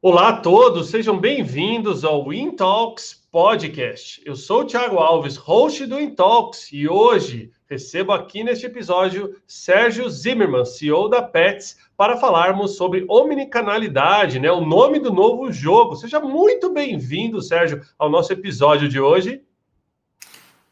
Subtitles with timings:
[0.00, 4.22] Olá a todos, sejam bem-vindos ao Intalks Podcast.
[4.24, 10.08] Eu sou o Thiago Alves, host do Intalks, e hoje recebo aqui neste episódio Sérgio
[10.08, 14.52] Zimmermann, CEO da Pets, para falarmos sobre omnicanalidade, né?
[14.52, 15.96] O nome do novo jogo.
[15.96, 19.42] Seja muito bem-vindo, Sérgio, ao nosso episódio de hoje.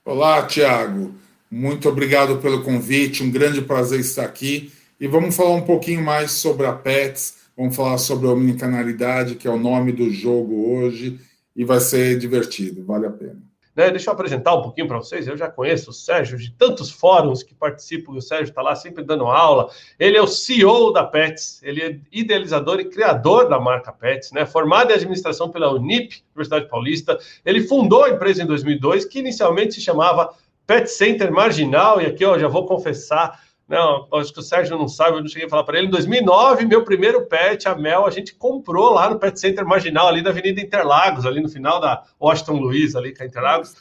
[0.04, 1.12] Olá, Thiago.
[1.50, 4.70] Muito obrigado pelo convite, um grande prazer estar aqui.
[5.00, 9.48] E vamos falar um pouquinho mais sobre a Pets Vamos falar sobre a omnicanalidade, que
[9.48, 11.18] é o nome do jogo hoje,
[11.54, 13.42] e vai ser divertido, vale a pena.
[13.74, 15.26] Né, deixa eu apresentar um pouquinho para vocês.
[15.26, 19.04] Eu já conheço o Sérgio de tantos fóruns que participo, o Sérgio está lá sempre
[19.04, 19.70] dando aula.
[19.98, 24.46] Ele é o CEO da Pets, ele é idealizador e criador da marca Pets, né?
[24.46, 27.18] Formado em administração pela Unip, Universidade Paulista.
[27.44, 30.34] Ele fundou a empresa em 2002, que inicialmente se chamava
[30.66, 34.86] Pet Center Marginal, e aqui eu já vou confessar não, acho que o Sérgio não
[34.86, 35.88] sabe, eu não cheguei a falar para ele.
[35.88, 40.06] Em 2009, meu primeiro pet, a Mel, a gente comprou lá no Pet Center Marginal,
[40.06, 43.74] ali da Avenida Interlagos, ali no final da Washington Luiz, ali com a Interlagos.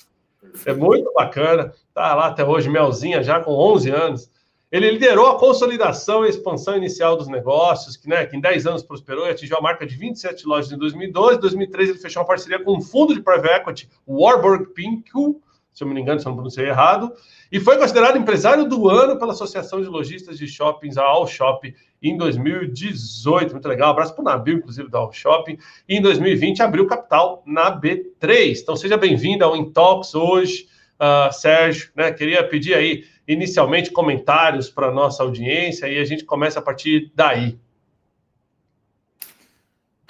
[0.65, 1.71] É muito bacana.
[1.93, 4.31] Tá lá até hoje, Melzinha, já com 11 anos.
[4.71, 8.83] Ele liderou a consolidação e expansão inicial dos negócios, que, né, que em 10 anos
[8.83, 11.38] prosperou e atingiu a marca de 27 lojas em 2012.
[11.38, 15.35] Em 2013, ele fechou uma parceria com um fundo de private equity, Warburg Pincus,
[15.75, 17.11] se eu não me engano, se eu não pronunciei errado,
[17.51, 21.75] e foi considerado empresário do ano pela Associação de Lojistas de Shoppings, a All Shop,
[22.01, 23.51] em 2018.
[23.51, 23.91] Muito legal.
[23.91, 25.57] Abraço para o Nabil, inclusive, da All Shopping.
[25.87, 28.59] E em 2020 abriu capital na B3.
[28.61, 30.67] Então seja bem-vindo ao Intox hoje,
[30.99, 31.89] uh, Sérgio.
[31.93, 32.11] Né?
[32.13, 37.11] Queria pedir aí, inicialmente, comentários para a nossa audiência e a gente começa a partir
[37.13, 37.57] daí.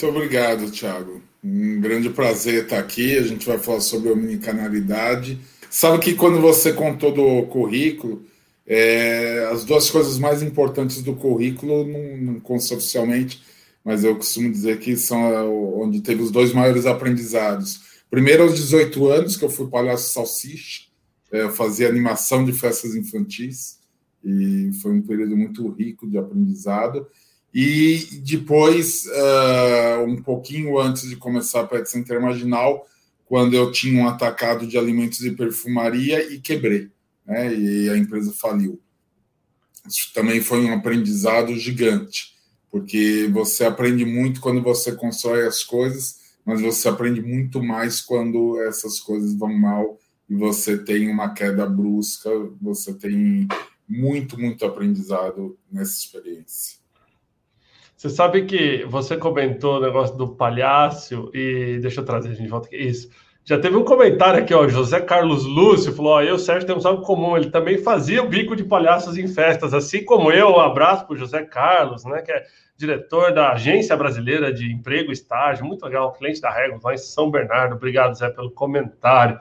[0.01, 1.21] Muito obrigado, Thiago.
[1.43, 3.17] Um grande prazer estar aqui.
[3.17, 5.39] A gente vai falar sobre omnicanalidade.
[5.69, 8.25] Sabe que quando você contou do currículo,
[8.67, 13.43] é, as duas coisas mais importantes do currículo, não, não consta oficialmente,
[13.83, 17.81] mas eu costumo dizer que são onde teve os dois maiores aprendizados.
[18.09, 20.83] Primeiro, aos 18 anos, que eu fui palhaço salsicha,
[21.31, 23.79] é, fazia animação de festas infantis,
[24.23, 27.05] e foi um período muito rico de aprendizado.
[27.53, 32.85] E depois, uh, um pouquinho antes de começar a Pet Center Marginal,
[33.25, 36.89] quando eu tinha um atacado de alimentos e perfumaria e quebrei,
[37.25, 37.53] né?
[37.53, 38.79] E a empresa faliu.
[39.87, 42.33] Isso também foi um aprendizado gigante,
[42.71, 48.59] porque você aprende muito quando você constrói as coisas, mas você aprende muito mais quando
[48.61, 49.99] essas coisas vão mal
[50.29, 52.29] e você tem uma queda brusca,
[52.61, 53.47] você tem
[53.87, 56.84] muito, muito aprendizado nessa experiência.
[58.05, 62.47] Você sabe que você comentou o negócio do palhaço e deixa eu trazer a gente
[62.47, 62.77] volta aqui.
[62.77, 63.09] Isso.
[63.43, 64.67] Já teve um comentário aqui, ó.
[64.67, 67.35] José Carlos Lúcio falou: ó, eu Sérgio temos algo comum.
[67.35, 70.49] Ele também fazia o bico de palhaços em festas, assim como eu.
[70.49, 72.21] Um abraço para José Carlos, né?
[72.21, 72.43] Que é
[72.77, 75.65] diretor da Agência Brasileira de Emprego e Estágio.
[75.65, 77.73] Muito legal, cliente da Regos lá em São Bernardo.
[77.73, 79.39] Obrigado, Zé, pelo comentário.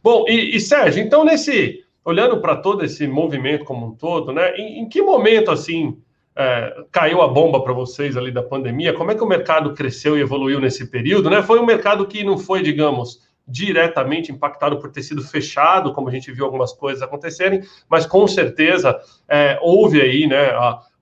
[0.00, 1.84] Bom, e, e Sérgio, então, nesse.
[2.04, 4.54] Olhando para todo esse movimento como um todo, né?
[4.56, 6.00] Em, em que momento, assim,
[6.36, 10.18] é, caiu a bomba para vocês ali da pandemia, como é que o mercado cresceu
[10.18, 11.42] e evoluiu nesse período, né?
[11.42, 16.12] Foi um mercado que não foi, digamos, diretamente impactado por ter sido fechado, como a
[16.12, 18.98] gente viu algumas coisas acontecerem, mas com certeza
[19.28, 20.50] é, houve aí, né,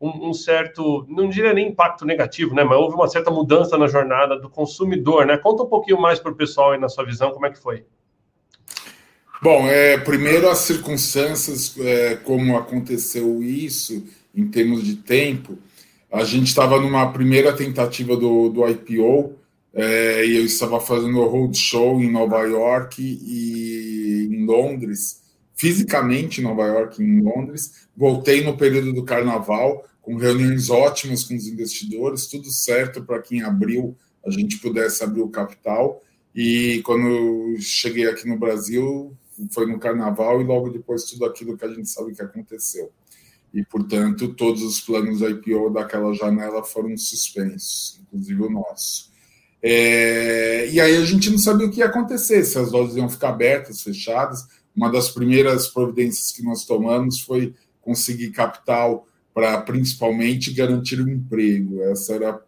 [0.00, 3.88] um, um, certo, não diria nem impacto negativo, né, mas houve uma certa mudança na
[3.88, 5.38] jornada do consumidor, né?
[5.38, 7.84] Conta um pouquinho mais para o pessoal aí na sua visão, como é que foi?
[9.42, 15.58] Bom, é, primeiro as circunstâncias, é, como aconteceu isso, em termos de tempo,
[16.10, 19.34] a gente estava numa primeira tentativa do, do IPO
[19.72, 25.22] é, e eu estava fazendo o roadshow em Nova York e em Londres,
[25.54, 27.88] fisicamente em Nova York e em Londres.
[27.96, 33.36] Voltei no período do carnaval, com reuniões ótimas com os investidores, tudo certo para que
[33.36, 36.02] em abril a gente pudesse abrir o capital.
[36.34, 39.16] E quando eu cheguei aqui no Brasil,
[39.50, 42.92] foi no carnaval e logo depois tudo aquilo que a gente sabe que aconteceu
[43.54, 49.12] e, portanto, todos os planos IPO daquela janela foram suspensos, inclusive o nosso.
[49.62, 53.08] É, e aí a gente não sabia o que ia acontecer, se as lojas iam
[53.08, 54.44] ficar abertas, fechadas.
[54.74, 61.80] Uma das primeiras providências que nós tomamos foi conseguir capital para principalmente garantir o emprego.
[61.84, 62.40] Essa era a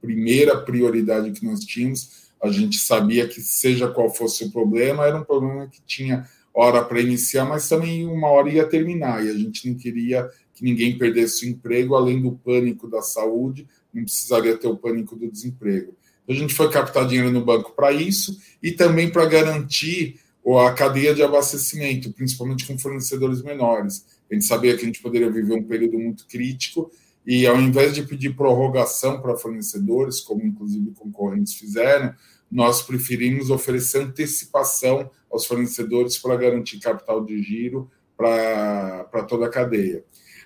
[0.00, 2.30] primeira prioridade que nós tínhamos.
[2.42, 6.82] A gente sabia que, seja qual fosse o problema, era um problema que tinha hora
[6.84, 10.96] para iniciar, mas também uma hora ia terminar, e a gente não queria que ninguém
[10.96, 15.94] perdesse o emprego, além do pânico da saúde, não precisaria ter o pânico do desemprego.
[16.22, 20.72] Então, a gente foi captar dinheiro no banco para isso e também para garantir a
[20.72, 24.06] cadeia de abastecimento, principalmente com fornecedores menores.
[24.30, 26.90] A gente sabia que a gente poderia viver um período muito crítico
[27.26, 32.14] e ao invés de pedir prorrogação para fornecedores, como inclusive concorrentes fizeram,
[32.50, 40.04] nós preferimos oferecer antecipação aos fornecedores para garantir capital de giro para toda a cadeia.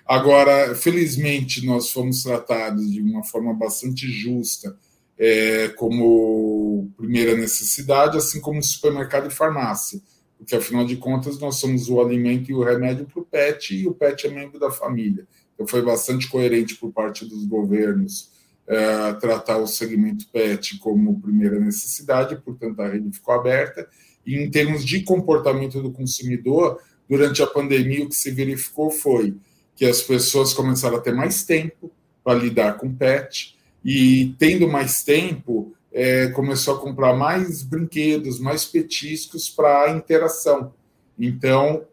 [0.09, 4.75] Agora, felizmente, nós fomos tratados de uma forma bastante justa,
[5.15, 10.01] é, como primeira necessidade, assim como supermercado e farmácia,
[10.35, 13.87] porque afinal de contas nós somos o alimento e o remédio para o PET e
[13.87, 15.27] o PET é membro da família.
[15.53, 18.31] Então foi bastante coerente por parte dos governos
[18.65, 23.87] é, tratar o segmento PET como primeira necessidade, portanto a rede ficou aberta.
[24.25, 29.35] E em termos de comportamento do consumidor, durante a pandemia o que se verificou foi
[29.79, 31.89] que as pessoas começaram a ter mais tempo
[32.21, 38.65] para lidar com pet e tendo mais tempo é, começou a comprar mais brinquedos, mais
[38.65, 40.73] petiscos para interação.
[41.17, 41.85] Então,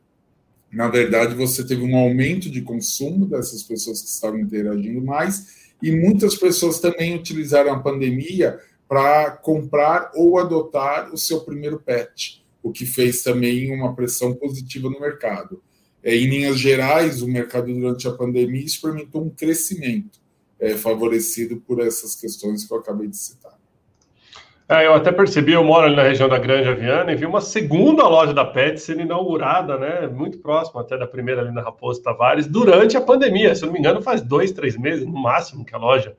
[0.69, 5.93] na verdade, você teve um aumento de consumo dessas pessoas que estavam interagindo mais e
[5.93, 8.59] muitas pessoas também utilizaram a pandemia
[8.89, 14.91] para comprar ou adotar o seu primeiro pet, o que fez também uma pressão positiva
[14.91, 15.62] no mercado.
[16.06, 20.20] É, em linhas gerais, o mercado durante a pandemia experimentou um crescimento
[20.61, 23.58] é, favorecido por essas questões que eu acabei de citar.
[24.69, 27.41] É, eu até percebi, eu moro ali na região da Granja Viana e vi uma
[27.41, 30.06] segunda loja da Pet sendo inaugurada, né?
[30.06, 33.53] Muito próximo até da primeira ali na Raposo Tavares, durante a pandemia.
[33.56, 36.17] Se eu não me engano, faz dois, três meses no máximo que a loja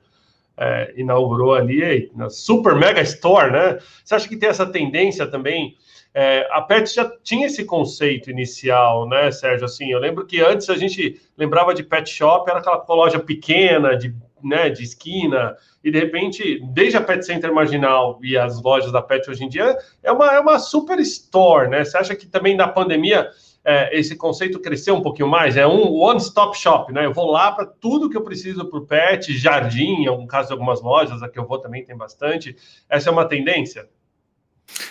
[0.54, 3.78] é, inaugurou ali na Super Mega Store, né?
[4.04, 5.76] Você acha que tem essa tendência também
[6.20, 9.66] é, a Pet já tinha esse conceito inicial, né, Sérgio?
[9.66, 13.96] Assim, eu lembro que antes a gente lembrava de pet shop, era aquela loja pequena,
[13.96, 14.12] de,
[14.42, 19.00] né, de esquina, e de repente, desde a Pet Center Marginal e as lojas da
[19.00, 21.84] Pet hoje em dia, é uma, é uma super store, né?
[21.84, 23.28] Você acha que também na pandemia
[23.64, 25.56] é, esse conceito cresceu um pouquinho mais?
[25.56, 27.06] É um one-stop shop, né?
[27.06, 30.52] Eu vou lá para tudo que eu preciso para o pet, jardim, em algum caso,
[30.52, 32.56] algumas lojas, aqui eu vou também tem bastante.
[32.90, 33.88] Essa é uma tendência?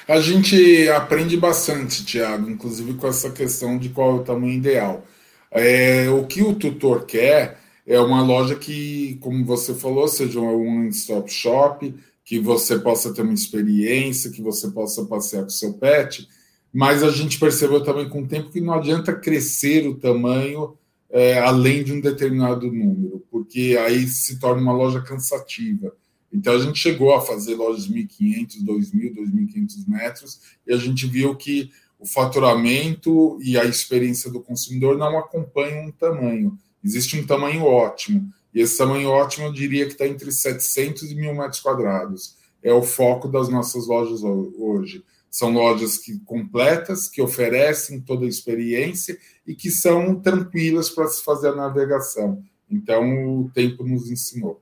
[0.08, 5.06] A gente aprende bastante, Tiago, inclusive com essa questão de qual é o tamanho ideal.
[5.52, 10.80] É, o que o tutor quer é uma loja que, como você falou, seja um
[10.80, 11.94] one-stop shop,
[12.24, 16.28] que você possa ter uma experiência, que você possa passear com seu pet,
[16.74, 20.78] mas a gente percebeu também com o tempo que não adianta crescer o tamanho
[21.10, 25.94] é, além de um determinado número, porque aí se torna uma loja cansativa.
[26.32, 31.08] Então a gente chegou a fazer lojas de 1.500, 2.000, 2.500 metros e a gente
[31.08, 36.58] viu que o faturamento e a experiência do consumidor não acompanham um tamanho.
[36.84, 41.16] Existe um tamanho ótimo e esse tamanho ótimo eu diria que está entre 700 e
[41.16, 42.36] 1.000 metros quadrados.
[42.62, 45.04] É o foco das nossas lojas hoje.
[45.30, 51.24] São lojas que completas, que oferecem toda a experiência e que são tranquilas para se
[51.24, 52.44] fazer a navegação.
[52.70, 54.62] Então o tempo nos ensinou.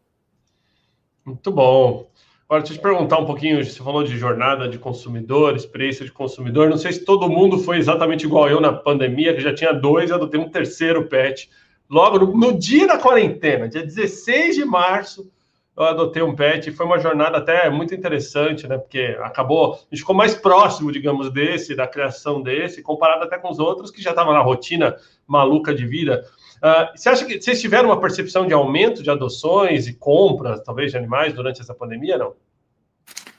[1.25, 2.07] Muito bom.
[2.47, 6.11] Agora, deixa eu te perguntar um pouquinho, você falou de jornada de consumidor, experiência de
[6.11, 6.69] consumidor.
[6.69, 10.11] Não sei se todo mundo foi exatamente igual eu na pandemia, que já tinha dois,
[10.11, 11.49] eu adotei um terceiro pet.
[11.89, 15.31] Logo no, no dia da quarentena, dia 16 de março,
[15.75, 16.71] eu adotei um pet.
[16.71, 18.77] Foi uma jornada até muito interessante, né?
[18.77, 23.49] Porque acabou, a gente ficou mais próximo, digamos, desse, da criação desse, comparado até com
[23.49, 24.95] os outros que já estavam na rotina
[25.25, 26.23] maluca de vida.
[26.57, 30.91] Uh, você acha que vocês tiveram uma percepção de aumento de adoções e compras, talvez,
[30.91, 32.33] de animais durante essa pandemia, não?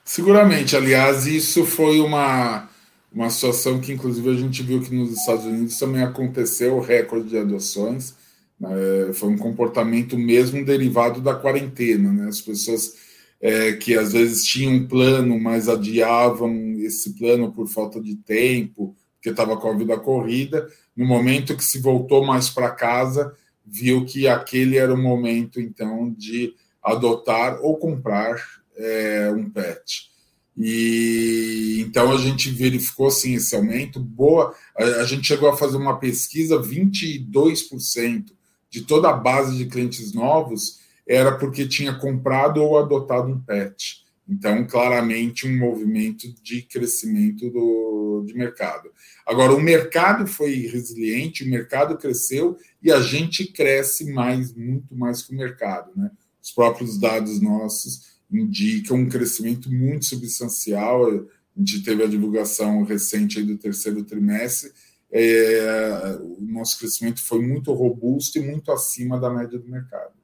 [0.05, 0.77] Seguramente.
[0.77, 2.69] Aliás, isso foi uma,
[3.13, 7.29] uma situação que, inclusive, a gente viu que nos Estados Unidos também aconteceu o recorde
[7.29, 8.15] de adoções.
[8.59, 8.71] Né?
[9.15, 12.13] Foi um comportamento mesmo derivado da quarentena.
[12.13, 12.29] Né?
[12.29, 12.95] As pessoas
[13.41, 18.95] é, que às vezes tinham um plano, mas adiavam esse plano por falta de tempo,
[19.27, 24.05] porque estava com a vida corrida, no momento que se voltou mais para casa, viu
[24.05, 28.41] que aquele era o momento, então, de adotar ou comprar
[28.77, 30.11] é, um pet.
[30.57, 33.99] E então a gente verificou assim esse aumento.
[33.99, 38.27] Boa, a, a gente chegou a fazer uma pesquisa: 22%
[38.71, 44.06] de toda a base de clientes novos era porque tinha comprado ou adotado um pet.
[44.29, 48.91] Então, claramente, um movimento de crescimento do, de mercado.
[49.25, 55.23] Agora, o mercado foi resiliente, o mercado cresceu e a gente cresce mais, muito mais
[55.23, 55.93] que o mercado.
[55.95, 56.11] Né?
[56.43, 61.07] Os próprios dados nossos indicam um crescimento muito substancial.
[61.09, 64.73] A gente teve a divulgação recente do terceiro trimestre.
[65.13, 70.16] É, o nosso crescimento foi muito robusto e muito acima da média do mercado.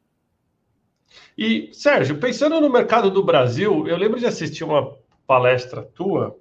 [1.37, 4.95] E, Sérgio, pensando no mercado do Brasil, eu lembro de assistir uma
[5.27, 6.37] palestra tua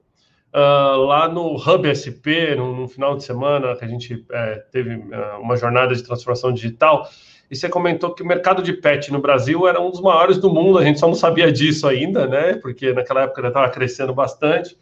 [0.54, 4.96] uh, lá no Hub SP, no, no, final de semana, que a gente é, teve
[4.96, 7.10] uh, uma jornada de transformação digital,
[7.50, 10.50] e você comentou que o mercado de pet no Brasil era um dos maiores do
[10.50, 12.54] mundo, a gente só não sabia disso ainda, né?
[12.54, 14.78] Porque naquela época já estava crescendo bastante.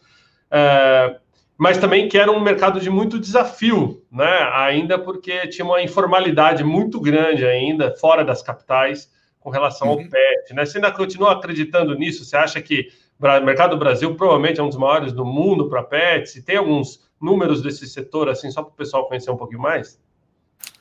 [0.51, 1.15] É,
[1.57, 4.49] mas também que era um mercado de muito desafio, né?
[4.53, 9.09] Ainda porque tinha uma informalidade muito grande ainda fora das capitais
[9.49, 9.93] com relação uhum.
[9.93, 10.65] ao PET, né?
[10.65, 12.23] Você ainda continua acreditando nisso?
[12.23, 12.87] Você acha que
[13.19, 16.29] o mercado do Brasil provavelmente é um dos maiores do mundo para PET?
[16.29, 19.99] Se tem alguns números desse setor assim, só para o pessoal conhecer um pouquinho mais?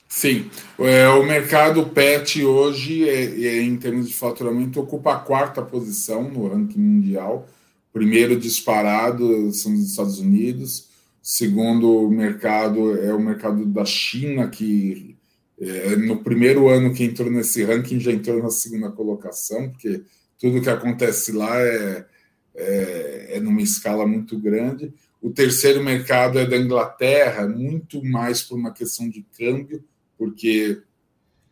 [0.06, 5.62] Sim, é, o mercado PET hoje, é, é, em termos de faturamento, ocupa a quarta
[5.62, 7.46] posição no ranking mundial
[7.98, 10.88] primeiro disparado são os Estados Unidos,
[11.20, 15.17] segundo mercado é o mercado da China, que
[15.60, 20.02] é, no primeiro ano que entrou nesse ranking já entrou na segunda colocação, porque
[20.38, 22.06] tudo que acontece lá é,
[22.54, 24.92] é, é numa escala muito grande.
[25.20, 29.82] O terceiro mercado é da Inglaterra, muito mais por uma questão de câmbio,
[30.16, 30.80] porque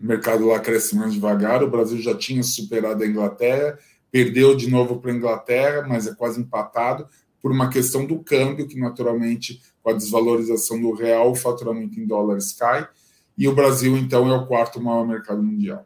[0.01, 1.65] o mercado lá cresce mais devagar.
[1.65, 3.79] O Brasil já tinha superado a Inglaterra
[4.17, 7.07] perdeu de novo para a Inglaterra, mas é quase empatado
[7.43, 12.07] por uma questão do câmbio, que naturalmente, com a desvalorização do real, o faturamento em
[12.07, 12.89] dólares cai,
[13.37, 15.85] e o Brasil, então, é o quarto maior mercado mundial.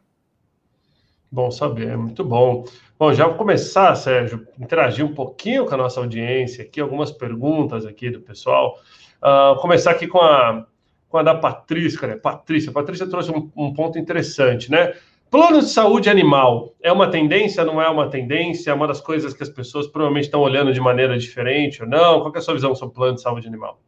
[1.31, 2.65] Bom saber, muito bom.
[2.99, 7.85] Bom, já vou começar, Sérgio, interagir um pouquinho com a nossa audiência aqui, algumas perguntas
[7.85, 8.77] aqui do pessoal.
[9.21, 10.65] Uh, começar aqui com a,
[11.07, 12.15] com a da Patrícia, né?
[12.15, 14.93] Patrícia, Patrícia trouxe um, um ponto interessante, né?
[15.29, 18.69] Plano de saúde animal é uma tendência, não é uma tendência?
[18.69, 22.19] É uma das coisas que as pessoas provavelmente estão olhando de maneira diferente ou não?
[22.19, 23.79] Qual é a sua visão sobre plano de saúde animal?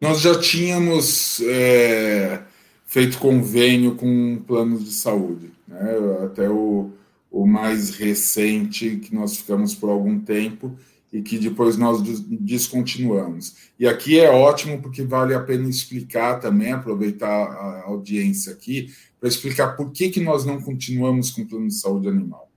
[0.00, 2.42] Nós já tínhamos é,
[2.86, 5.94] feito convênio com planos de saúde, né?
[6.24, 6.90] até o,
[7.30, 10.76] o mais recente que nós ficamos por algum tempo
[11.12, 13.54] e que depois nós descontinuamos.
[13.78, 19.28] E aqui é ótimo porque vale a pena explicar também, aproveitar a audiência aqui, para
[19.28, 22.50] explicar por que, que nós não continuamos com o plano de saúde animal.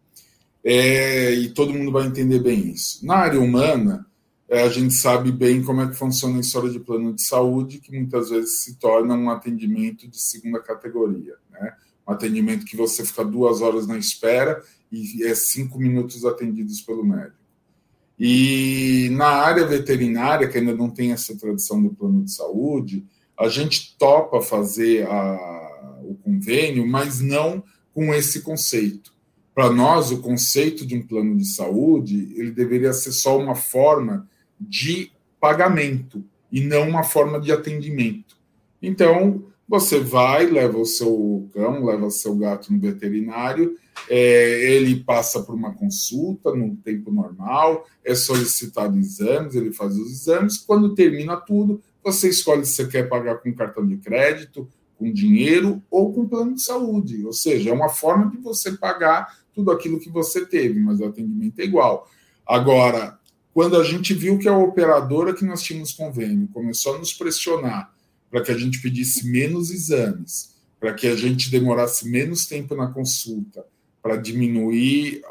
[0.63, 3.05] É, e todo mundo vai entender bem isso.
[3.05, 4.05] Na área humana,
[4.50, 7.77] é, a gente sabe bem como é que funciona a história de plano de saúde,
[7.77, 11.36] que muitas vezes se torna um atendimento de segunda categoria.
[11.51, 11.72] Né?
[12.08, 17.06] Um atendimento que você fica duas horas na espera e é cinco minutos atendidos pelo
[17.06, 17.38] médico.
[18.18, 23.06] E na área veterinária, que ainda não tem essa tradição do plano de saúde,
[23.39, 27.63] a gente topa fazer a, o convênio, mas não
[27.94, 29.13] com esse conceito.
[29.53, 34.27] Para nós, o conceito de um plano de saúde, ele deveria ser só uma forma
[34.60, 38.38] de pagamento e não uma forma de atendimento.
[38.82, 43.78] Então, você vai, leva o seu cão, leva o seu gato no veterinário,
[44.10, 50.12] é, ele passa por uma consulta no tempo normal, é solicitado exames, ele faz os
[50.12, 50.58] exames.
[50.58, 55.82] Quando termina tudo, você escolhe se você quer pagar com cartão de crédito, com dinheiro
[55.92, 57.24] ou com plano de saúde.
[57.25, 61.06] Ou seja, é uma forma de você pagar tudo aquilo que você teve, mas o
[61.06, 62.10] atendimento é igual.
[62.46, 63.20] Agora,
[63.53, 67.94] quando a gente viu que a operadora que nós tínhamos convênio começou a nos pressionar
[68.29, 72.88] para que a gente pedisse menos exames, para que a gente demorasse menos tempo na
[72.88, 73.65] consulta,
[74.01, 75.22] para diminuir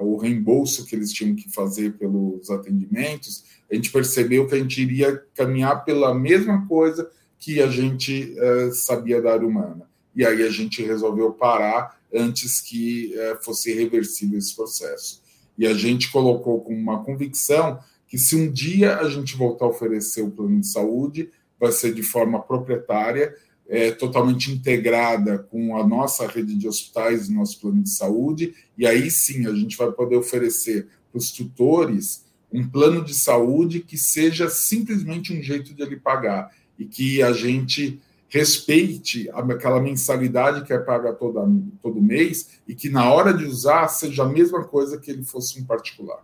[0.00, 4.80] o reembolso que eles tinham que fazer pelos atendimentos, a gente percebeu que a gente
[4.80, 9.86] iria caminhar pela mesma coisa que a gente uh, sabia da área humana.
[10.16, 15.22] E aí a gente resolveu parar antes que uh, fosse reversível esse processo.
[15.56, 19.68] E a gente colocou com uma convicção que se um dia a gente voltar a
[19.68, 23.34] oferecer o plano de saúde, vai ser de forma proprietária
[23.68, 28.86] é, totalmente integrada com a nossa rede de hospitais e nosso plano de saúde, e
[28.86, 33.96] aí sim a gente vai poder oferecer para os tutores um plano de saúde que
[33.96, 38.00] seja simplesmente um jeito de ele pagar e que a gente
[38.34, 41.40] respeite aquela mensalidade que é paga toda,
[41.80, 45.60] todo mês e que na hora de usar seja a mesma coisa que ele fosse
[45.60, 46.18] um particular.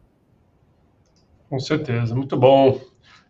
[1.48, 2.80] Com certeza, muito bom.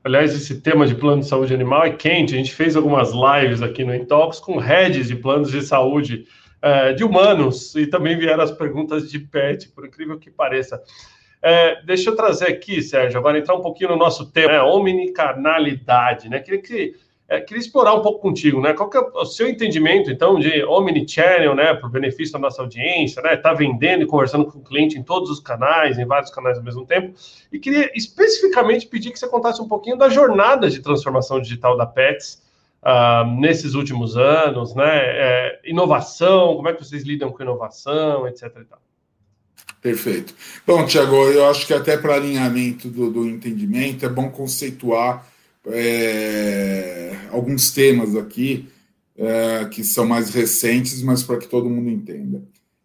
[0.02, 2.34] Aliás, esse tema de plano de saúde animal é quente.
[2.34, 6.26] A gente fez algumas lives aqui no Intox com heads de planos de saúde
[6.62, 10.82] é, de humanos e também vieram as perguntas de pet, por incrível que pareça.
[11.42, 16.30] É, deixa eu trazer aqui, Sérgio, agora entrar um pouquinho no nosso tema, né, omnicanalidade,
[16.30, 16.40] né?
[16.40, 16.94] Queria que
[17.30, 18.72] é, queria explorar um pouco contigo, né?
[18.72, 21.72] Qual que é o seu entendimento, então, de omnichannel, né?
[21.74, 23.36] Para o benefício da nossa audiência, né?
[23.36, 26.64] Tá vendendo e conversando com o cliente em todos os canais, em vários canais ao
[26.64, 27.14] mesmo tempo.
[27.52, 31.86] E queria especificamente pedir que você contasse um pouquinho da jornada de transformação digital da
[31.86, 32.42] Pets
[32.82, 34.90] uh, nesses últimos anos, né?
[34.90, 38.50] É, inovação, como é que vocês lidam com inovação, etc.
[39.80, 40.34] Perfeito.
[40.66, 45.24] Bom, Tiago, eu acho que até para alinhamento do, do, entendimento é bom conceituar
[45.72, 48.68] é, alguns temas aqui
[49.16, 52.42] é, que são mais recentes, mas para que todo mundo entenda.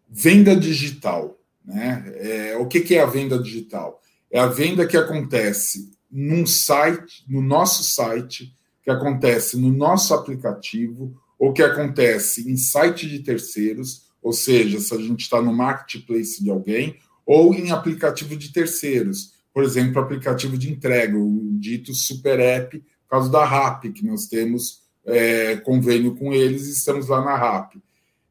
[0.08, 1.38] Venda digital.
[1.64, 2.12] Né?
[2.16, 4.00] É, o que, que é a venda digital?
[4.30, 8.52] É a venda que acontece num site, no nosso site,
[8.82, 14.94] que acontece no nosso aplicativo, ou que acontece em site de terceiros, ou seja, se
[14.94, 20.58] a gente está no marketplace de alguém, ou em aplicativo de terceiros, por exemplo, aplicativo
[20.58, 26.14] de entrega, o dito super app, por causa da RAP, que nós temos é, convênio
[26.14, 27.76] com eles e estamos lá na RAP.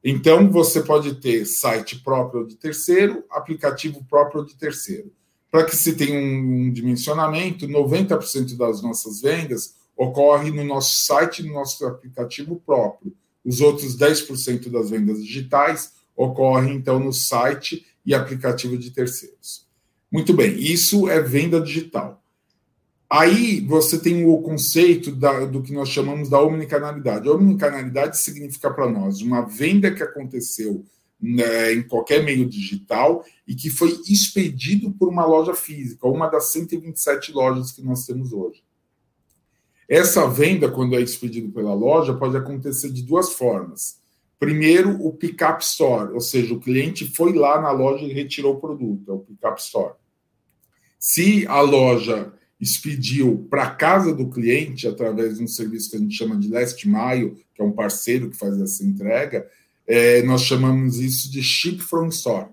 [0.03, 5.11] Então, você pode ter site próprio de terceiro, aplicativo próprio de terceiro.
[5.49, 11.41] Para que se tenha um, um dimensionamento, 90% das nossas vendas ocorre no nosso site,
[11.41, 13.11] no nosso aplicativo próprio.
[13.43, 19.64] Os outros 10% das vendas digitais ocorrem, então, no site e aplicativo de terceiros.
[20.15, 22.23] Muito bem, isso é venda digital.
[23.09, 27.27] Aí você tem o conceito da, do que nós chamamos da omnicanalidade.
[27.27, 30.85] A omnicanalidade significa para nós uma venda que aconteceu
[31.21, 36.45] né, em qualquer meio digital e que foi expedido por uma loja física, uma das
[36.45, 38.63] 127 lojas que nós temos hoje.
[39.85, 43.99] Essa venda, quando é expedido pela loja, pode acontecer de duas formas.
[44.39, 48.61] Primeiro, o pick-up store, ou seja, o cliente foi lá na loja e retirou o
[48.61, 50.04] produto, é o pick-up store.
[51.07, 55.99] Se a loja expediu para a casa do cliente, através de um serviço que a
[55.99, 59.47] gente chama de Last Mile, que é um parceiro que faz essa entrega,
[59.85, 62.47] é, nós chamamos isso de Ship from Store.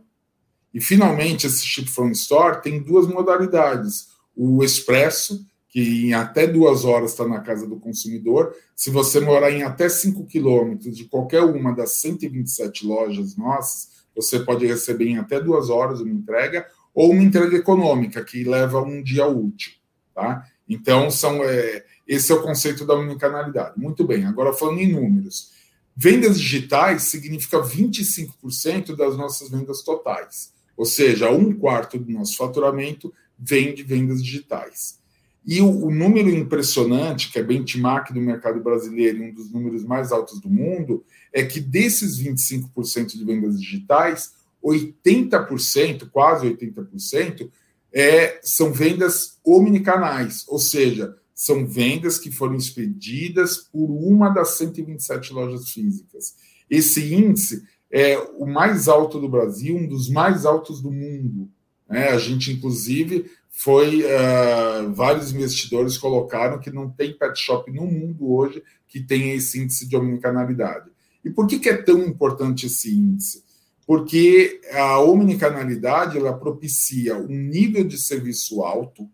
[0.74, 4.08] E, finalmente, esse Ship from Store tem duas modalidades.
[4.36, 8.54] O Expresso, que em até duas horas está na casa do consumidor.
[8.76, 14.40] Se você morar em até 5 quilômetros de qualquer uma das 127 lojas nossas, você
[14.40, 19.02] pode receber em até duas horas uma entrega, ou uma entrega econômica, que leva um
[19.02, 19.72] dia útil.
[20.14, 20.46] Tá?
[20.68, 23.78] Então, são, é, esse é o conceito da unicanalidade.
[23.78, 25.50] Muito bem, agora falando em números.
[25.94, 30.52] Vendas digitais significa 25% das nossas vendas totais.
[30.76, 35.00] Ou seja, um quarto do nosso faturamento vem de vendas digitais.
[35.44, 39.84] E o, o número impressionante, que é benchmark do mercado brasileiro e um dos números
[39.84, 47.50] mais altos do mundo, é que desses 25% de vendas digitais, 80%, quase 80%,
[47.92, 55.32] é, são vendas omnicanais, ou seja, são vendas que foram expedidas por uma das 127
[55.32, 56.34] lojas físicas.
[56.70, 61.50] Esse índice é o mais alto do Brasil, um dos mais altos do mundo.
[61.88, 62.08] Né?
[62.08, 64.02] A gente, inclusive, foi.
[64.02, 69.60] Uh, vários investidores colocaram que não tem pet shop no mundo hoje que tenha esse
[69.60, 70.90] índice de omnicanalidade.
[71.24, 73.44] E por que, que é tão importante esse índice?
[73.92, 79.06] Porque a omnicanalidade ela propicia um nível de serviço alto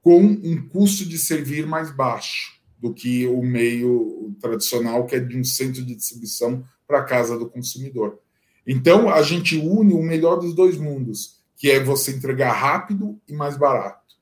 [0.00, 5.36] com um custo de servir mais baixo do que o meio tradicional, que é de
[5.36, 8.18] um centro de distribuição para a casa do consumidor.
[8.66, 13.34] Então, a gente une o melhor dos dois mundos, que é você entregar rápido e
[13.34, 14.16] mais barato.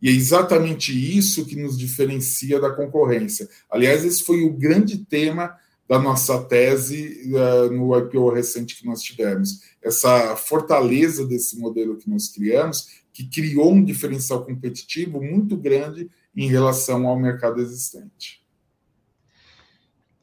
[0.00, 3.50] E é exatamente isso que nos diferencia da concorrência.
[3.70, 5.54] Aliás, esse foi o grande tema
[5.90, 9.62] da nossa tese uh, no IPO recente que nós tivemos.
[9.82, 16.46] Essa fortaleza desse modelo que nós criamos, que criou um diferencial competitivo muito grande em
[16.46, 18.40] relação ao mercado existente.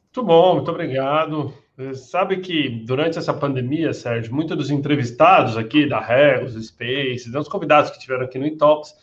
[0.06, 1.52] Muito bom, muito obrigado.
[1.94, 7.90] Sabe que durante essa pandemia, Sérgio, muitos dos entrevistados aqui da Regos, Space, dos convidados
[7.90, 8.94] que tiveram aqui no Intox,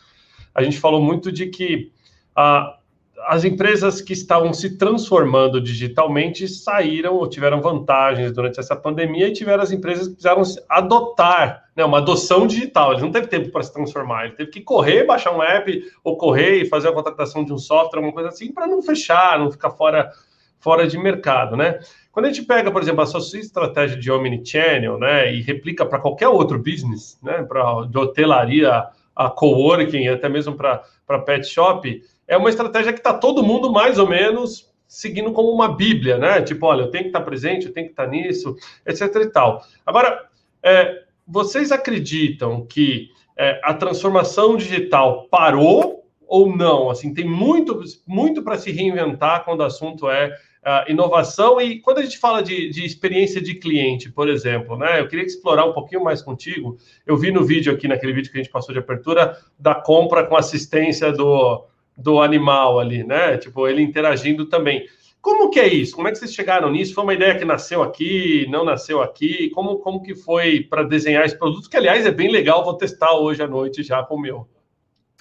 [0.54, 1.92] a gente falou muito de que
[2.36, 2.80] a,
[3.28, 9.34] as empresas que estavam se transformando digitalmente saíram ou tiveram vantagens durante essa pandemia e
[9.34, 12.94] tiveram as empresas que precisaram adotar né, uma adoção digital.
[12.94, 16.18] Ele não teve tempo para se transformar, ele teve que correr, baixar um app ou
[16.18, 19.52] correr e fazer a contratação de um software, alguma coisa assim, para não fechar, não
[19.52, 20.12] ficar fora,
[20.60, 21.80] fora de mercado, né?
[22.12, 26.00] Quando a gente pega, por exemplo, a sua estratégia de omnichannel, né, e replica para
[26.00, 32.38] qualquer outro business, né, para de hotelaria a coworking, até mesmo para pet shop, é
[32.38, 36.42] uma estratégia que está todo mundo mais ou menos seguindo como uma bíblia, né?
[36.42, 39.16] Tipo, olha, eu tenho que estar tá presente, eu tenho que estar tá nisso, etc
[39.16, 39.64] e tal.
[39.86, 40.28] Agora,
[40.64, 46.90] é, vocês acreditam que é, a transformação digital parou ou não?
[46.90, 50.30] Assim, tem muito, muito para se reinventar quando o assunto é
[50.66, 55.00] uh, inovação e quando a gente fala de, de, experiência de cliente, por exemplo, né?
[55.00, 56.78] Eu queria explorar um pouquinho mais contigo.
[57.06, 60.26] Eu vi no vídeo aqui, naquele vídeo que a gente passou de abertura, da compra
[60.26, 61.66] com assistência do
[61.98, 63.38] do animal ali, né?
[63.38, 64.86] Tipo, ele interagindo também.
[65.22, 65.96] Como que é isso?
[65.96, 66.94] Como é que vocês chegaram nisso?
[66.94, 69.50] Foi uma ideia que nasceu aqui, não nasceu aqui?
[69.52, 71.68] Como, como que foi para desenhar esse produto?
[71.68, 74.48] Que, aliás, é bem legal, vou testar hoje à noite já com o meu.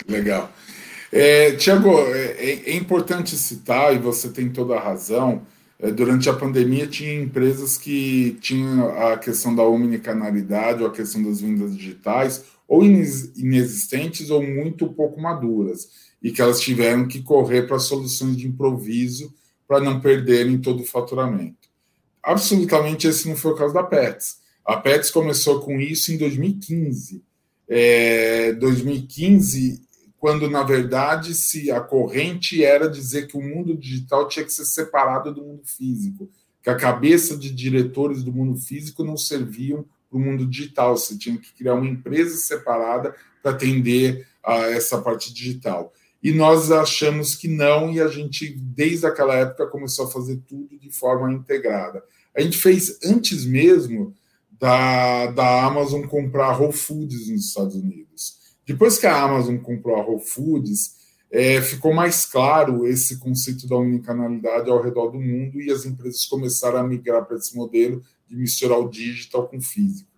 [0.07, 0.51] Legal.
[1.11, 5.43] É, Tiago, é, é, importante citar, e você tem toda a razão,
[5.79, 11.23] é, durante a pandemia tinha empresas que tinham a questão da omnicanalidade ou a questão
[11.23, 15.89] das vendas digitais, ou inexistentes ou muito pouco maduras,
[16.23, 19.35] e que elas tiveram que correr para soluções de improviso
[19.69, 21.69] para não perderem todo o faturamento.
[22.23, 24.39] Absolutamente esse não foi o caso da Pets.
[24.65, 27.23] A Pets começou com isso em 2015.
[27.69, 29.83] É, 2015,
[30.17, 34.65] quando na verdade se a corrente era dizer que o mundo digital tinha que ser
[34.65, 36.31] separado do mundo físico,
[36.63, 40.97] que a cabeça de diretores do mundo físico não serviam para o mundo digital.
[40.97, 45.93] Você tinha que criar uma empresa separada para atender a essa parte digital.
[46.23, 50.79] E nós achamos que não, e a gente, desde aquela época, começou a fazer tudo
[50.79, 52.03] de forma integrada.
[52.35, 54.15] A gente fez antes mesmo
[54.59, 58.37] da, da Amazon comprar Whole Foods nos Estados Unidos.
[58.67, 60.95] Depois que a Amazon comprou a Whole Foods,
[61.31, 66.25] é, ficou mais claro esse conceito da omnicanalidade ao redor do mundo e as empresas
[66.27, 70.11] começaram a migrar para esse modelo de misturar o digital com o físico.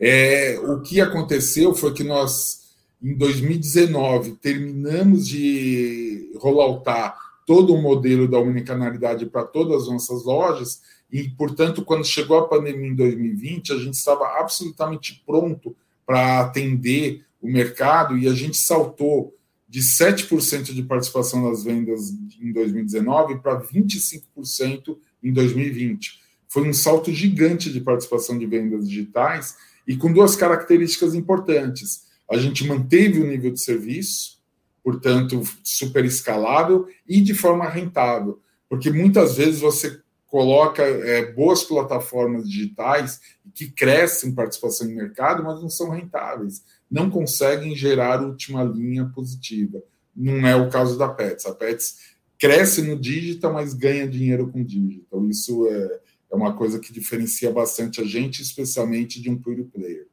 [0.00, 2.68] É, o que aconteceu foi que nós
[3.02, 10.82] em 2019, terminamos de rolloutar todo o modelo da omnicanalidade para todas as nossas lojas,
[11.10, 15.74] e, portanto, quando chegou a pandemia em 2020, a gente estava absolutamente pronto
[16.04, 19.34] para atender o mercado e a gente saltou
[19.66, 26.20] de 7% de participação nas vendas em 2019 para 25% em 2020.
[26.58, 32.36] Foi um salto gigante de participação de vendas digitais e com duas características importantes a
[32.36, 34.40] gente manteve o nível de serviço,
[34.82, 42.50] portanto, super escalável e de forma rentável, porque muitas vezes você coloca é, boas plataformas
[42.50, 43.20] digitais
[43.54, 49.80] que crescem participação em mercado, mas não são rentáveis, não conseguem gerar última linha positiva.
[50.12, 51.46] Não é o caso da Pets.
[51.46, 55.24] A Pets cresce no digital, mas ganha dinheiro com digital.
[55.28, 60.06] Isso é, é uma coisa que diferencia bastante a gente, especialmente de um pure player.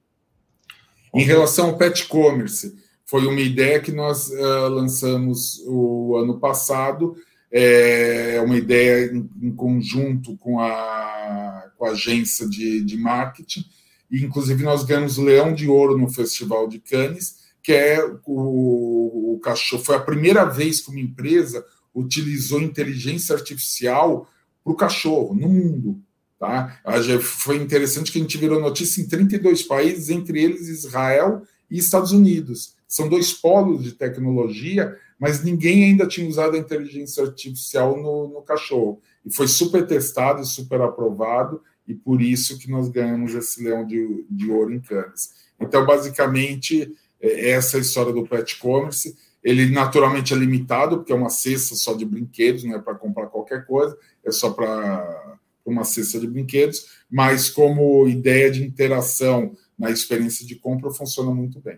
[1.14, 2.76] Em relação ao pet commerce,
[3.06, 7.16] foi uma ideia que nós uh, lançamos o ano passado,
[7.52, 13.64] é uma ideia em, em conjunto com a, com a agência de, de marketing,
[14.10, 19.40] e inclusive nós ganhamos Leão de Ouro no Festival de Cannes, que é o, o
[19.40, 19.84] cachorro.
[19.84, 24.30] Foi a primeira vez que uma empresa utilizou inteligência artificial
[24.64, 26.02] para o cachorro no mundo.
[26.46, 26.80] Tá?
[27.22, 32.12] Foi interessante que a gente virou notícia em 32 países, entre eles Israel e Estados
[32.12, 32.76] Unidos.
[32.88, 38.42] São dois polos de tecnologia, mas ninguém ainda tinha usado a inteligência artificial no, no
[38.42, 39.02] cachorro.
[39.26, 44.26] E foi super testado super aprovado, e por isso que nós ganhamos esse leão de,
[44.30, 45.32] de ouro em Cannes.
[45.60, 49.16] Então, basicamente, é essa é a história do pet commerce.
[49.44, 53.28] Ele naturalmente é limitado, porque é uma cesta só de brinquedos, não é para comprar
[53.28, 55.38] qualquer coisa, é só para
[55.76, 61.60] uma cesta de brinquedos, mas como ideia de interação na experiência de compra funciona muito
[61.60, 61.78] bem.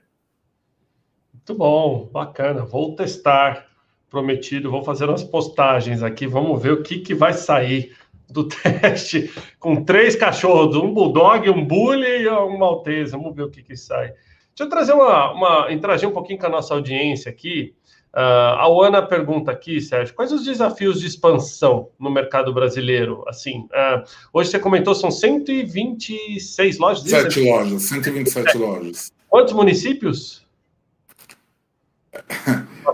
[1.34, 2.66] Muito bom, bacana.
[2.66, 3.68] Vou testar,
[4.10, 4.72] prometido.
[4.72, 6.28] Vou fazer umas postagens aqui.
[6.28, 7.96] Vamos ver o que, que vai sair
[8.30, 13.12] do teste com três cachorros, um bulldog, um bully e um maltese.
[13.12, 14.08] Vamos ver o que, que sai.
[14.08, 17.76] Deixa eu trazer uma, uma interagir um pouquinho com a nossa audiência aqui.
[18.18, 23.24] Uh, a Ana pergunta aqui, Sérgio, quais os desafios de expansão no mercado brasileiro?
[23.28, 24.04] Assim, uh,
[24.34, 27.08] hoje você comentou são 126 lojas.
[27.08, 28.60] 7 lojas, 127 é.
[28.60, 29.12] lojas.
[29.30, 30.44] Quantos municípios?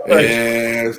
[0.06, 0.90] É,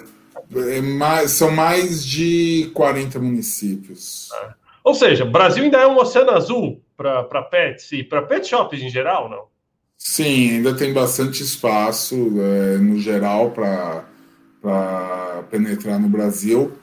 [0.56, 4.30] é mais, são mais de 40 municípios.
[4.34, 4.56] Ah.
[4.84, 8.82] Ou seja, o Brasil ainda é um oceano azul para pets e para pet shops
[8.82, 9.44] em geral, não?
[9.96, 14.15] Sim, ainda tem bastante espaço é, no geral para
[14.66, 16.74] para penetrar no Brasil.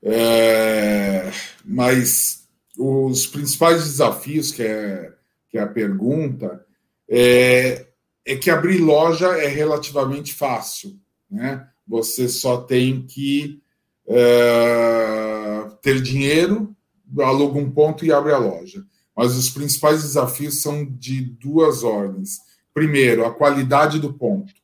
[0.00, 1.28] É,
[1.64, 2.46] mas
[2.78, 5.12] os principais desafios, que é,
[5.50, 6.64] que é a pergunta,
[7.08, 7.88] é,
[8.24, 10.96] é que abrir loja é relativamente fácil.
[11.28, 11.66] Né?
[11.88, 13.60] Você só tem que
[14.06, 16.76] é, ter dinheiro,
[17.18, 18.84] aluga um ponto e abre a loja.
[19.16, 22.38] Mas os principais desafios são de duas ordens.
[22.72, 24.54] Primeiro, a qualidade do ponto.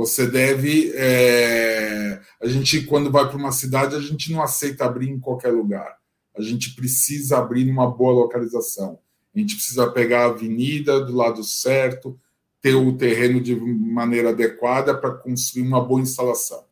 [0.00, 0.92] Você deve.
[0.94, 2.18] É...
[2.40, 5.98] A gente, quando vai para uma cidade, a gente não aceita abrir em qualquer lugar.
[6.34, 8.98] A gente precisa abrir numa boa localização.
[9.34, 12.18] A gente precisa pegar a avenida do lado certo,
[12.62, 16.64] ter o terreno de maneira adequada para construir uma boa instalação.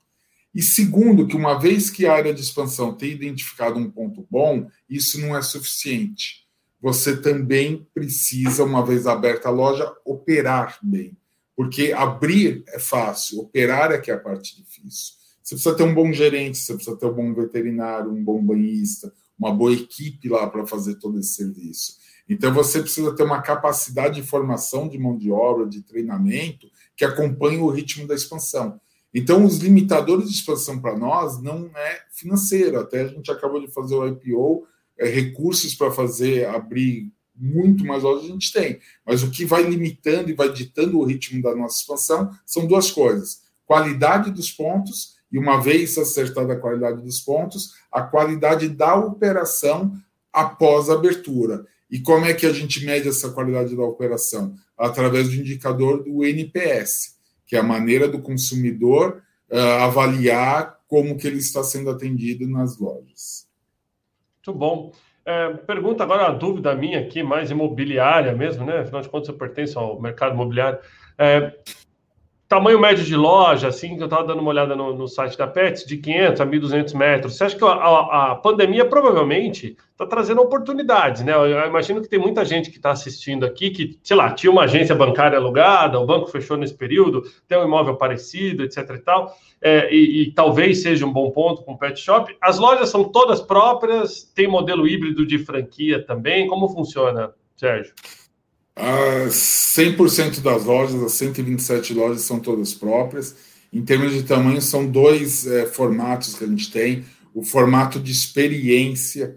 [0.54, 4.70] E segundo, que uma vez que a área de expansão tem identificado um ponto bom,
[4.88, 6.46] isso não é suficiente.
[6.80, 11.17] Você também precisa, uma vez aberta a loja, operar bem.
[11.58, 15.14] Porque abrir é fácil, operar é que é a parte difícil.
[15.42, 19.12] Você precisa ter um bom gerente, você precisa ter um bom veterinário, um bom banhista,
[19.36, 21.96] uma boa equipe lá para fazer todo esse serviço.
[22.28, 27.04] Então você precisa ter uma capacidade de formação de mão de obra, de treinamento, que
[27.04, 28.80] acompanhe o ritmo da expansão.
[29.12, 32.78] Então, os limitadores de expansão para nós não é financeiro.
[32.78, 34.64] Até a gente acabou de fazer o IPO,
[34.96, 38.80] é, recursos para fazer abrir muito mais lojas a gente tem.
[39.06, 42.90] Mas o que vai limitando e vai ditando o ritmo da nossa expansão são duas
[42.90, 48.94] coisas: qualidade dos pontos e uma vez acertada a qualidade dos pontos, a qualidade da
[48.94, 49.92] operação
[50.32, 51.66] após a abertura.
[51.90, 54.54] E como é que a gente mede essa qualidade da operação?
[54.76, 61.26] Através do indicador do NPS, que é a maneira do consumidor uh, avaliar como que
[61.26, 63.46] ele está sendo atendido nas lojas.
[64.36, 64.92] Muito bom.
[65.28, 68.78] É, pergunta agora uma dúvida minha aqui, mais imobiliária mesmo, né?
[68.78, 70.78] Afinal de contas, eu pertenço ao mercado imobiliário.
[71.18, 71.52] É,
[72.48, 75.46] tamanho médio de loja, assim, que eu estava dando uma olhada no, no, site da
[75.46, 77.36] Pets, de 500 a 1.200 metros.
[77.36, 81.34] Você acha que a, a, a pandemia provavelmente está trazendo oportunidades, né?
[81.34, 84.50] Eu, eu, imagino que tem muita gente que está assistindo aqui que, sei lá, tinha
[84.50, 88.98] uma agência bancária alugada, o banco fechou nesse período, tem um imóvel parecido, etc e
[88.98, 92.34] tal, é, e, e, talvez seja um bom ponto com o pet shop.
[92.40, 96.46] As lojas são todas próprias, tem modelo híbrido de franquia também.
[96.46, 97.92] Como funciona, Sérgio?
[98.78, 103.34] 100% das lojas, as 127 lojas são todas próprias.
[103.72, 107.04] Em termos de tamanho, são dois é, formatos que a gente tem.
[107.34, 109.36] O formato de experiência,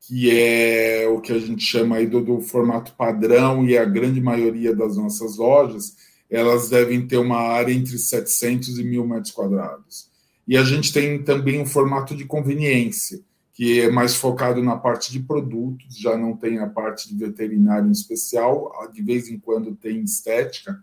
[0.00, 4.20] que é o que a gente chama aí do, do formato padrão, e a grande
[4.20, 5.94] maioria das nossas lojas,
[6.30, 10.08] elas devem ter uma área entre 700 e 1.000 metros quadrados.
[10.46, 13.20] E a gente tem também um formato de conveniência,
[13.60, 17.92] que é mais focado na parte de produtos, já não tem a parte de veterinário
[17.92, 20.82] especial, de vez em quando tem estética.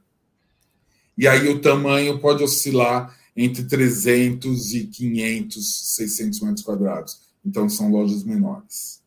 [1.17, 7.19] E aí o tamanho pode oscilar entre 300 e 500, 600 metros quadrados.
[7.43, 9.01] Então são lojas menores.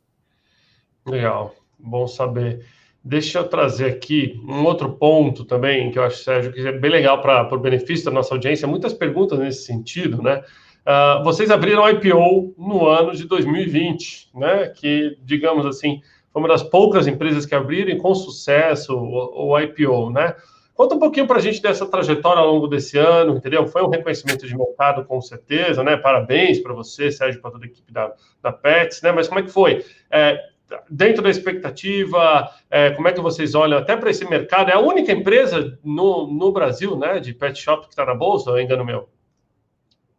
[1.07, 2.67] Legal, bom saber.
[3.05, 6.91] Deixa eu trazer aqui um outro ponto também, que eu acho, Sérgio, que é bem
[6.91, 8.67] legal para o benefício da nossa audiência.
[8.67, 10.43] Muitas perguntas nesse sentido, né?
[10.87, 14.69] Uh, vocês abriram IPO no ano de 2020, né?
[14.69, 16.01] Que, digamos assim,
[16.33, 20.35] foi uma das poucas empresas que abriram com sucesso o, o IPO, né?
[20.75, 23.67] Conta um pouquinho para a gente dessa trajetória ao longo desse ano, entendeu?
[23.67, 25.97] Foi um reconhecimento de mercado, com certeza, né?
[25.97, 28.11] Parabéns para você, Sérgio, para toda a equipe da,
[28.43, 29.13] da Pets, né?
[29.13, 29.85] Mas como é que foi?
[30.11, 30.41] É,
[30.89, 34.71] dentro da expectativa, é, como é que vocês olham até para esse mercado?
[34.71, 38.51] É a única empresa no, no Brasil, né, de pet shop que está na bolsa,
[38.51, 39.09] ou ainda no meu?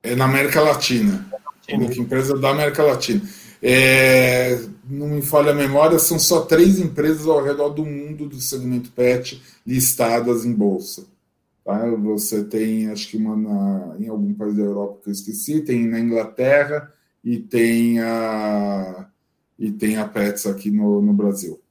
[0.03, 1.27] É na América Latina.
[1.69, 3.21] Empresa da América Latina.
[3.61, 4.59] É,
[4.89, 8.91] não me falha a memória, são só três empresas ao redor do mundo do segmento
[8.91, 11.05] pet listadas em bolsa.
[11.63, 11.85] Tá?
[11.91, 15.87] Você tem, acho que uma na, em algum país da Europa que eu esqueci, tem
[15.87, 16.91] na Inglaterra
[17.23, 19.07] e tem a,
[19.59, 21.61] e tem a Pets aqui no, no Brasil.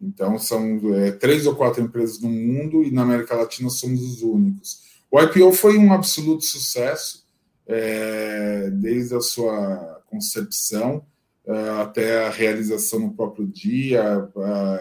[0.00, 4.22] Então, são é, três ou quatro empresas no mundo e na América Latina somos os
[4.22, 4.82] únicos.
[5.10, 7.23] O IPO foi um absoluto sucesso
[7.66, 11.04] é, desde a sua concepção
[11.46, 14.02] é, até a realização no próprio dia.
[14.36, 14.80] a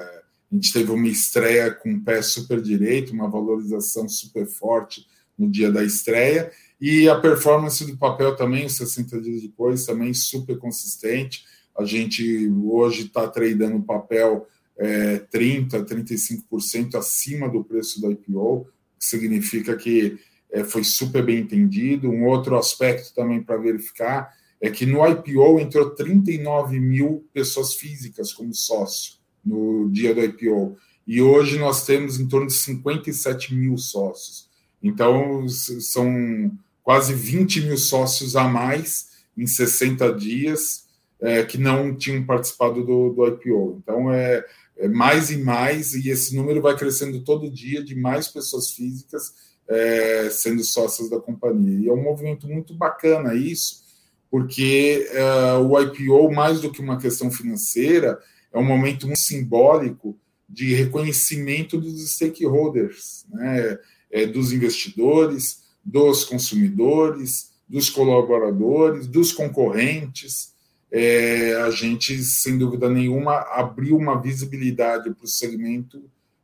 [0.51, 5.05] gente teve uma estreia com um pé super direito, uma valorização super forte
[5.37, 10.57] no dia da estreia, e a performance do papel também, 60 dias depois, também super
[10.57, 11.43] consistente.
[11.77, 18.67] A gente hoje está tradando papel é, 30%, 35% acima do preço do IPO,
[18.99, 20.19] que significa que
[20.53, 22.09] é, foi super bem entendido.
[22.09, 28.31] Um outro aspecto também para verificar é que no IPO entrou 39 mil pessoas físicas
[28.31, 30.77] como sócio no dia do IPO.
[31.05, 34.47] E hoje nós temos em torno de 57 mil sócios.
[34.81, 40.85] Então, são quase 20 mil sócios a mais em 60 dias
[41.19, 43.81] é, que não tinham participado do, do IPO.
[43.81, 44.45] Então, é,
[44.77, 49.33] é mais e mais, e esse número vai crescendo todo dia de mais pessoas físicas
[49.67, 51.79] é, sendo sócias da companhia.
[51.79, 53.83] E é um movimento muito bacana isso,
[54.29, 58.19] porque é, o IPO, mais do que uma questão financeira,
[58.51, 63.77] é um momento muito simbólico de reconhecimento dos stakeholders, né?
[64.11, 70.53] É, dos investidores, dos consumidores, dos colaboradores, dos concorrentes.
[70.91, 76.03] É, a gente, sem dúvida nenhuma, abriu uma visibilidade para o segmento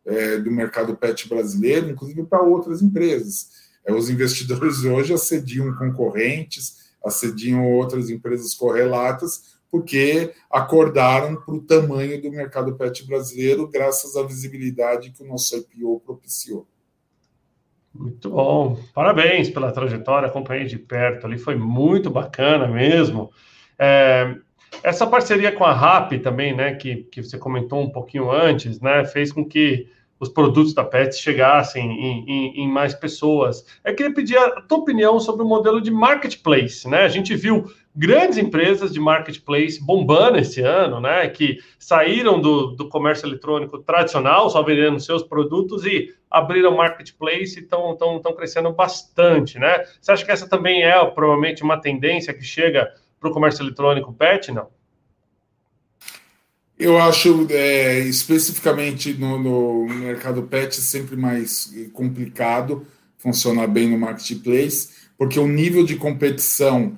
[0.10, 3.69] é, do mercado pet brasileiro, inclusive para outras empresas.
[3.86, 12.19] É, os investidores hoje assediam concorrentes, assediam outras empresas correlatas, porque acordaram para o tamanho
[12.22, 16.67] do mercado pet brasileiro, graças à visibilidade que o nosso IPO propiciou.
[17.93, 23.32] Muito bom, parabéns pela trajetória, acompanhei de perto ali, foi muito bacana mesmo.
[23.78, 24.36] É,
[24.84, 29.06] essa parceria com a RAP também, né, que, que você comentou um pouquinho antes, né,
[29.06, 29.88] fez com que
[30.19, 33.65] os produtos da Pets chegassem em, em, em, mais pessoas.
[33.86, 37.03] Eu queria pedir a tua opinião sobre o modelo de marketplace, né?
[37.03, 41.27] A gente viu grandes empresas de marketplace bombando esse ano, né?
[41.29, 47.63] Que saíram do, do comércio eletrônico tradicional, só vendendo seus produtos e abriram marketplace e
[47.63, 49.84] estão crescendo bastante, né?
[50.01, 54.13] Você acha que essa também é provavelmente uma tendência que chega para o comércio eletrônico
[54.13, 54.51] pet?
[54.51, 54.67] Não.
[56.80, 62.88] Eu acho, é, especificamente no, no, mercado pet, sempre mais complicado
[63.18, 64.88] funcionar bem no marketplace,
[65.18, 66.98] porque o nível de competição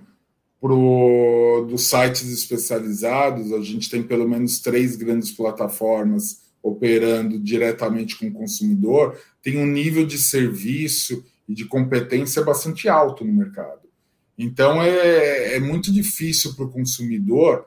[0.60, 8.28] pro, dos sites especializados, a gente tem pelo menos três grandes plataformas operando diretamente com
[8.28, 13.82] o consumidor, tem um nível de serviço e de competência bastante alto no mercado.
[14.38, 17.66] Então é, é muito difícil para o consumidor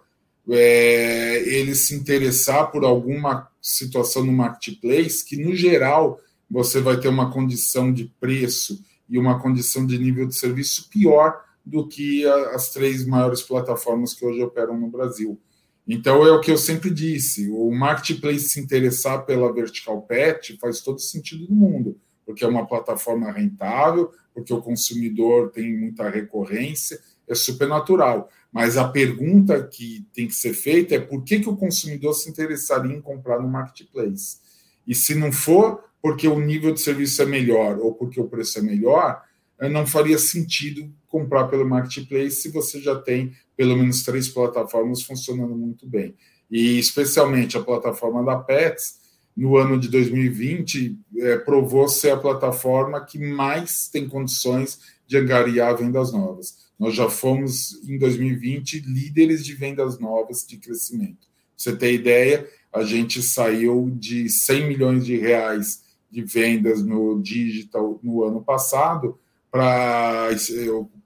[0.50, 7.08] é, ele se interessar por alguma situação no marketplace que, no geral, você vai ter
[7.08, 12.50] uma condição de preço e uma condição de nível de serviço pior do que a,
[12.50, 15.40] as três maiores plataformas que hoje operam no Brasil.
[15.86, 20.80] Então, é o que eu sempre disse: o marketplace se interessar pela Vertical Pet faz
[20.80, 26.98] todo sentido do mundo, porque é uma plataforma rentável, porque o consumidor tem muita recorrência,
[27.28, 28.28] é super natural.
[28.54, 32.30] Mas a pergunta que tem que ser feita é por que, que o consumidor se
[32.30, 34.38] interessaria em comprar no marketplace?
[34.86, 38.60] E se não for porque o nível de serviço é melhor ou porque o preço
[38.60, 39.20] é melhor,
[39.58, 45.02] eh, não faria sentido comprar pelo marketplace se você já tem pelo menos três plataformas
[45.02, 46.14] funcionando muito bem.
[46.48, 49.00] E especialmente a plataforma da Pets,
[49.36, 55.16] no ano de 2020, é, eh, provou ser a plataforma que mais tem condições de
[55.16, 56.63] angariar vendas novas.
[56.78, 61.28] Nós já fomos, em 2020, líderes de vendas novas de crescimento.
[61.56, 67.98] você ter ideia, a gente saiu de 100 milhões de reais de vendas no digital
[68.02, 69.18] no ano passado
[69.50, 70.28] para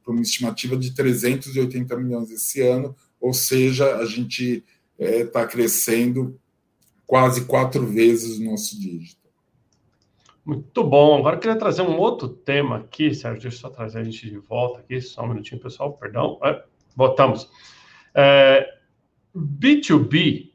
[0.06, 4.64] uma estimativa de 380 milhões esse ano, ou seja, a gente
[4.98, 6.38] está é, crescendo
[7.06, 9.17] quase quatro vezes o nosso dígito.
[10.48, 11.18] Muito bom.
[11.18, 13.42] Agora eu queria trazer um outro tema aqui, Sérgio.
[13.42, 16.40] Deixa eu só trazer a gente de volta aqui, só um minutinho, pessoal, perdão.
[16.42, 16.62] É,
[16.96, 17.50] botamos.
[18.14, 18.66] É,
[19.36, 20.50] B2B, uh,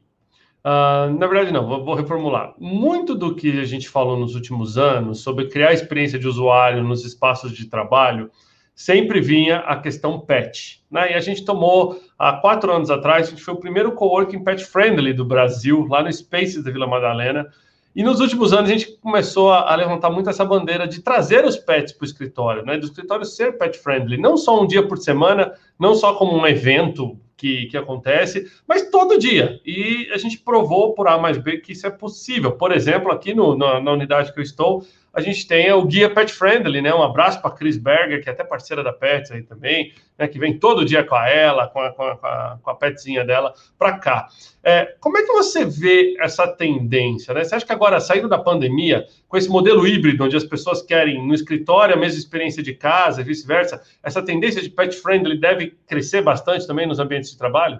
[0.64, 2.56] ah, na verdade, não, vou, vou, reformular.
[2.58, 7.04] Muito do que a gente falou nos últimos anos sobre criar experiência de usuário nos
[7.04, 8.32] espaços de trabalho
[8.74, 10.84] sempre vinha a questão pet.
[10.90, 11.12] Né?
[11.12, 14.64] E a gente tomou, há quatro anos atrás, a gente foi o primeiro coworking pet
[14.64, 17.48] friendly do Brasil, lá no Spaces da Vila Madalena.
[17.94, 21.56] E nos últimos anos a gente começou a, levantar muito essa bandeira de trazer os
[21.56, 22.76] pets para o escritório, né?
[22.76, 26.46] Do escritório ser pet friendly, não só um dia por semana, não só como um
[26.46, 29.60] evento que, que acontece, mas todo dia.
[29.64, 32.52] E a gente provou por A mais B que isso é possível.
[32.52, 36.10] Por exemplo, aqui no, na, na unidade que eu estou, a gente tem o guia
[36.10, 36.92] Pet Friendly, né?
[36.92, 40.26] Um abraço para Chris Berger, que é até parceira da Pets aí também, né?
[40.26, 43.54] Que vem todo dia com a ela, com a, com a, com a petzinha dela
[43.78, 44.28] para cá.
[44.62, 47.44] É, como é que você vê essa tendência, né?
[47.44, 51.24] Você acha que agora, saindo da pandemia, com esse modelo híbrido, onde as pessoas querem
[51.24, 55.76] no escritório a mesma experiência de casa e vice-versa, essa tendência de Pet Friendly deve
[55.86, 57.78] crescer bastante também nos ambientes de trabalho?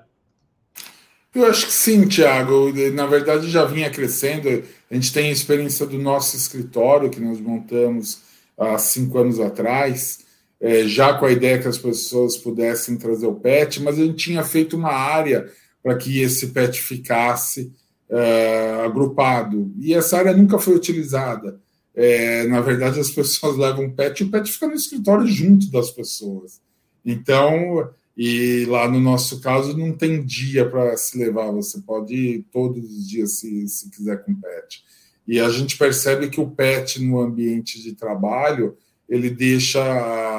[1.35, 2.73] Eu acho que sim, Tiago.
[2.93, 4.63] Na verdade, já vinha crescendo.
[4.91, 8.23] A gente tem a experiência do nosso escritório, que nós montamos
[8.57, 10.21] há cinco anos atrás,
[10.61, 14.17] é, já com a ideia que as pessoas pudessem trazer o pet, mas a gente
[14.17, 15.51] tinha feito uma área
[15.83, 17.73] para que esse pet ficasse
[18.09, 19.73] é, agrupado.
[19.79, 21.61] E essa área nunca foi utilizada.
[21.95, 25.71] É, na verdade, as pessoas levam o pet e o pet fica no escritório junto
[25.71, 26.61] das pessoas.
[27.05, 32.47] Então, e lá no nosso caso não tem dia para se levar, você pode ir
[32.53, 34.85] todos os dias se, se quiser com pet.
[35.27, 38.77] E a gente percebe que o pet no ambiente de trabalho
[39.09, 39.81] ele deixa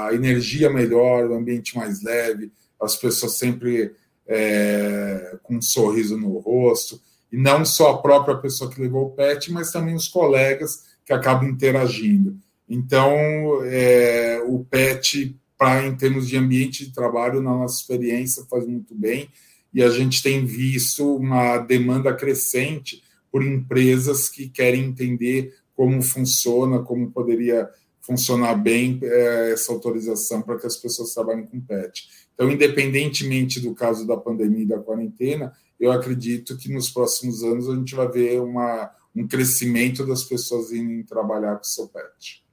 [0.08, 2.52] a energia melhor, o ambiente mais leve,
[2.82, 3.94] as pessoas sempre
[4.28, 7.00] é, com um sorriso no rosto,
[7.32, 11.14] e não só a própria pessoa que levou o pet, mas também os colegas que
[11.14, 12.38] acabam interagindo.
[12.68, 18.68] Então, é, o pet para em termos de ambiente de trabalho, na nossa experiência, faz
[18.68, 19.30] muito bem.
[19.74, 26.80] E a gente tem visto uma demanda crescente por empresas que querem entender como funciona,
[26.80, 32.08] como poderia funcionar bem é, essa autorização para que as pessoas trabalhem com PET.
[32.34, 37.68] Então, independentemente do caso da pandemia e da quarentena, eu acredito que nos próximos anos
[37.68, 42.46] a gente vai ver uma, um crescimento das pessoas indo trabalhar com o seu pet.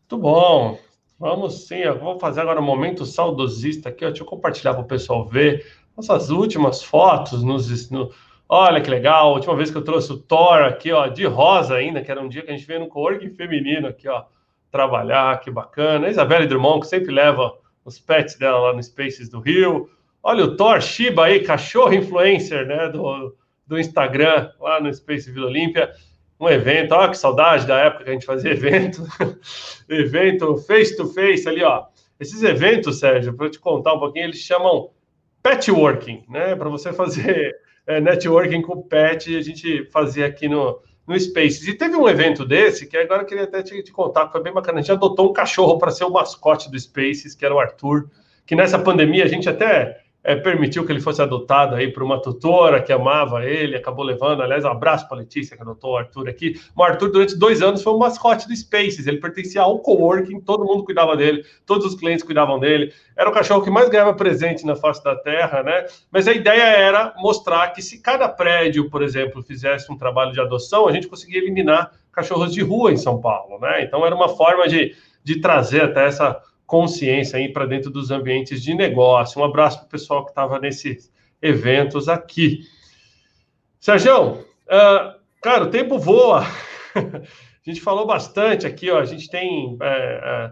[0.00, 0.78] Muito bom.
[1.22, 4.04] Vamos sim, eu vou fazer agora um momento saudosista aqui.
[4.04, 4.08] Ó.
[4.08, 5.64] Deixa eu compartilhar para o pessoal ver
[5.96, 7.44] nossas últimas fotos.
[7.44, 8.10] Nos, no...
[8.48, 11.76] Olha que legal, a última vez que eu trouxe o Thor aqui, ó, de rosa
[11.76, 14.24] ainda, que era um dia que a gente veio no coworking feminino aqui, ó,
[14.68, 16.08] trabalhar, que bacana.
[16.08, 19.88] A Isabelle Drummond, que sempre leva os pets dela lá no Spaces do Rio.
[20.24, 23.32] Olha o Thor Shiba aí, cachorro influencer, né, do,
[23.64, 25.88] do Instagram, lá no Space Vila Olímpia.
[26.42, 29.06] Um evento, olha que saudade da época que a gente fazia evento.
[29.88, 31.84] evento face to face ali, ó.
[32.18, 34.90] Esses eventos, Sérgio, para eu te contar um pouquinho, eles chamam
[35.40, 36.56] petworking, né?
[36.56, 37.54] Para você fazer
[37.86, 41.68] é, networking com pet, a gente fazia aqui no, no Spaces.
[41.68, 44.42] E teve um evento desse que agora eu queria até te, te contar, que foi
[44.42, 44.80] bem bacana.
[44.80, 48.10] A gente adotou um cachorro para ser o mascote do Spaces, que era o Arthur,
[48.44, 52.20] que nessa pandemia a gente até é, permitiu que ele fosse adotado aí por uma
[52.20, 55.96] tutora que amava ele, acabou levando, aliás, um abraço para a Letícia, que adotou o
[55.96, 56.60] Arthur aqui.
[56.76, 60.64] O Arthur, durante dois anos, foi o mascote do Spaces, ele pertencia ao coworking, todo
[60.64, 64.64] mundo cuidava dele, todos os clientes cuidavam dele, era o cachorro que mais ganhava presente
[64.64, 65.86] na face da terra, né?
[66.10, 70.40] Mas a ideia era mostrar que se cada prédio, por exemplo, fizesse um trabalho de
[70.40, 73.82] adoção, a gente conseguia eliminar cachorros de rua em São Paulo, né?
[73.82, 74.94] Então era uma forma de,
[75.24, 76.40] de trazer até essa
[76.72, 79.38] consciência aí para dentro dos ambientes de negócio.
[79.38, 81.12] Um abraço para o pessoal que estava nesses
[81.42, 82.60] eventos aqui.
[83.78, 86.46] Sérgio, uh, cara, o tempo voa.
[86.96, 87.20] a
[87.62, 88.98] gente falou bastante aqui, ó.
[88.98, 89.76] A gente tem.
[89.82, 90.50] É,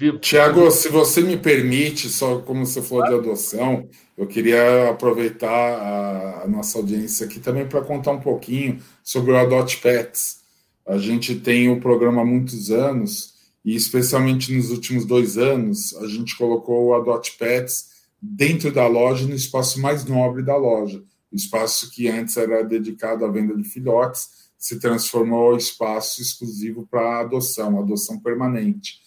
[0.00, 5.50] é, Tiago, se você me permite, só como você falou de adoção, eu queria aproveitar
[5.50, 10.40] a, a nossa audiência aqui também para contar um pouquinho sobre o Adote Pets.
[10.86, 13.29] A gente tem o um programa há muitos anos
[13.64, 17.90] e especialmente nos últimos dois anos, a gente colocou o Adote Pets
[18.20, 21.02] dentro da loja, no espaço mais nobre da loja.
[21.30, 26.86] O espaço que antes era dedicado à venda de filhotes se transformou em espaço exclusivo
[26.90, 28.98] para adoção, adoção permanente.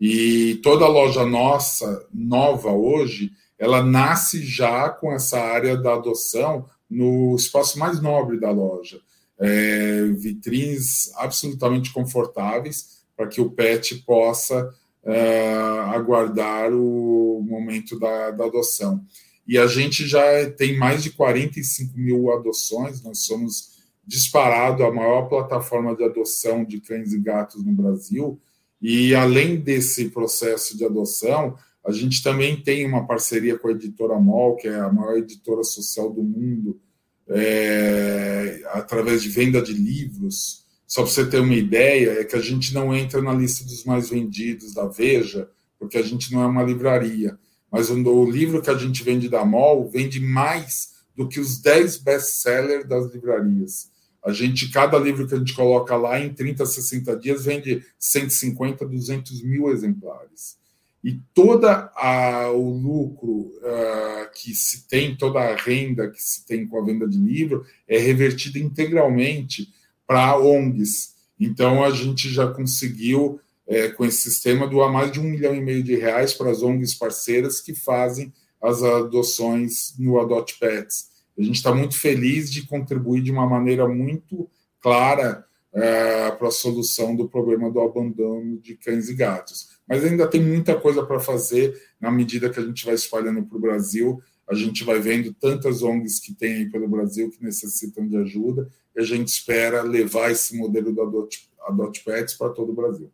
[0.00, 7.34] E toda loja nossa, nova hoje, ela nasce já com essa área da adoção no
[7.34, 9.00] espaço mais nobre da loja.
[9.40, 14.72] É, vitrines absolutamente confortáveis, para que o pet possa
[15.04, 15.52] é,
[15.92, 19.04] aguardar o momento da, da, adoção.
[19.44, 25.22] E a gente já tem mais de 45 mil adoções, nós somos disparado a maior
[25.22, 28.40] plataforma de adoção de cães e gatos no Brasil.
[28.80, 34.16] E além desse processo de adoção, a gente também tem uma parceria com a editora
[34.20, 36.80] MOL, que é a maior editora social do mundo,
[37.28, 42.40] é, através de venda de livros só para você ter uma ideia, é que a
[42.40, 45.46] gente não entra na lista dos mais vendidos da Veja,
[45.78, 47.38] porque a gente não é uma livraria.
[47.70, 51.98] Mas o livro que a gente vende da MOL vende mais do que os 10
[51.98, 53.90] best-sellers das livrarias.
[54.24, 58.86] A gente, cada livro que a gente coloca lá, em 30, 60 dias, vende 150,
[58.86, 60.56] 200 mil exemplares.
[61.04, 66.66] E toda a, o lucro uh, que se tem, toda a renda que se tem
[66.66, 69.68] com a venda de livro, é revertida integralmente
[70.08, 71.14] para ONGs.
[71.38, 75.60] Então, a gente já conseguiu, é, com esse sistema, doar mais de um milhão e
[75.60, 81.10] meio de reais para as ONGs parceiras que fazem as adoções no Adote Pets.
[81.38, 84.50] A gente está muito feliz de contribuir de uma maneira muito
[84.80, 89.78] clara é, para a solução do problema do abandono de cães e gatos.
[89.86, 93.56] Mas ainda tem muita coisa para fazer na medida que a gente vai espalhando para
[93.56, 94.20] o Brasil.
[94.48, 98.68] A gente vai vendo tantas ONGs que tem aí pelo Brasil que necessitam de ajuda
[98.98, 103.10] a gente espera levar esse modelo do Adote, Adote Pets para todo o Brasil.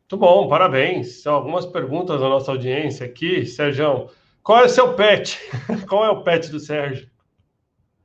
[0.00, 1.22] Muito bom, parabéns.
[1.22, 3.44] São algumas perguntas da nossa audiência aqui.
[3.44, 4.08] Sérgio,
[4.42, 5.38] qual é o seu pet?
[5.88, 7.08] qual é o pet do Sérgio?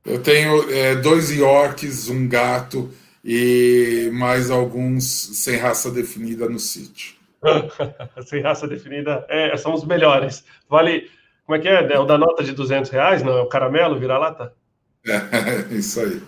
[0.04, 2.90] Eu tenho é, dois Yorks, um gato
[3.24, 7.14] e mais alguns sem raça definida no sítio.
[8.26, 10.44] sem raça definida é, são os melhores.
[10.68, 11.08] Vale,
[11.46, 11.92] como é que é?
[11.92, 13.38] É o da nota de 200 reais, não?
[13.38, 14.52] É o caramelo, vira-lata?
[15.04, 16.22] É, isso aí.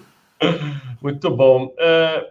[1.02, 1.74] Muito bom.
[1.78, 2.30] É,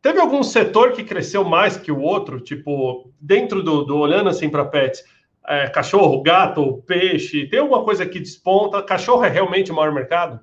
[0.00, 2.40] teve algum setor que cresceu mais que o outro?
[2.40, 5.02] Tipo, dentro do, do olhando assim para pets,
[5.46, 8.82] é, cachorro, gato, peixe, tem alguma coisa que desponta?
[8.82, 10.40] Cachorro é realmente o maior mercado?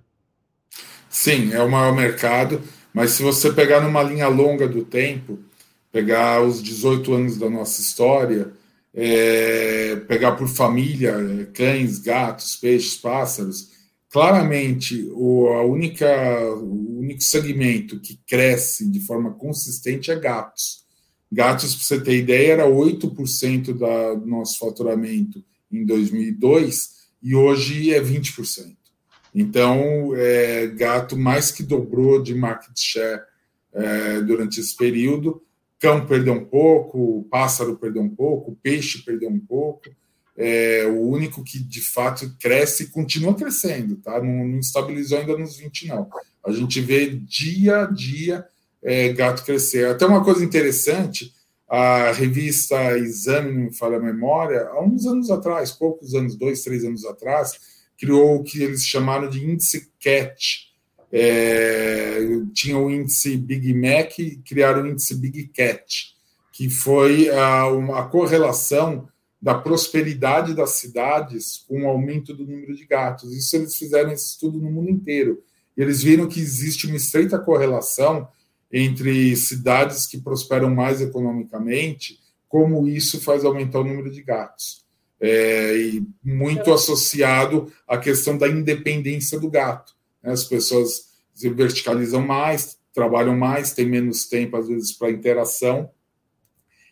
[1.09, 2.61] Sim, é o maior mercado,
[2.93, 5.39] mas se você pegar numa linha longa do tempo,
[5.91, 8.51] pegar os 18 anos da nossa história,
[8.93, 11.15] é, pegar por família,
[11.53, 13.70] cães, gatos, peixes, pássaros,
[14.11, 16.05] claramente o, a única,
[16.55, 20.81] o único segmento que cresce de forma consistente é gatos.
[21.31, 25.41] Gatos, para você ter ideia, era 8% da, do nosso faturamento
[25.71, 26.89] em 2002
[27.23, 28.75] e hoje é 20%.
[29.33, 33.21] Então, é, gato mais que dobrou de market share
[33.73, 35.41] é, durante esse período.
[35.79, 39.89] Cão perdeu um pouco, pássaro perdeu um pouco, peixe perdeu um pouco.
[40.37, 44.21] É, o único que de fato cresce e continua crescendo, tá?
[44.21, 46.07] Não, não, estabilizou ainda nos 20, não.
[46.45, 48.45] A gente vê dia a dia
[48.81, 49.87] é, gato crescer.
[49.87, 51.31] Até uma coisa interessante,
[51.69, 56.63] a revista Exame, não me falha a memória, há uns anos atrás, poucos anos, dois,
[56.63, 57.57] três anos atrás,
[57.97, 60.71] criou o que eles chamaram de índice CAT.
[61.13, 62.19] É,
[62.53, 64.13] tinha o índice Big Mac
[64.45, 66.15] criaram o índice Big Cat,
[66.53, 69.07] que foi a, uma correlação
[69.41, 73.33] da prosperidade das cidades com o aumento do número de gatos.
[73.33, 75.41] Isso eles fizeram esse estudo no mundo inteiro.
[75.75, 78.27] E eles viram que existe uma estreita correlação
[78.71, 84.85] entre cidades que prosperam mais economicamente, como isso faz aumentar o número de gatos.
[85.19, 89.93] É, e muito associado à questão da independência do gato.
[90.21, 90.31] Né?
[90.31, 95.89] As pessoas se verticalizam mais, trabalham mais, têm menos tempo, às vezes, para interação.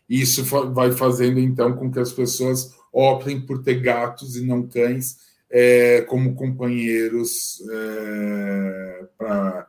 [0.10, 0.44] E isso
[0.74, 5.18] vai fazendo, então, com que as pessoas optem por ter gatos e não cães
[5.52, 9.68] é, como companheiros é, para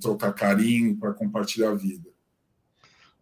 [0.00, 2.08] trocar carinho, para compartilhar a vida.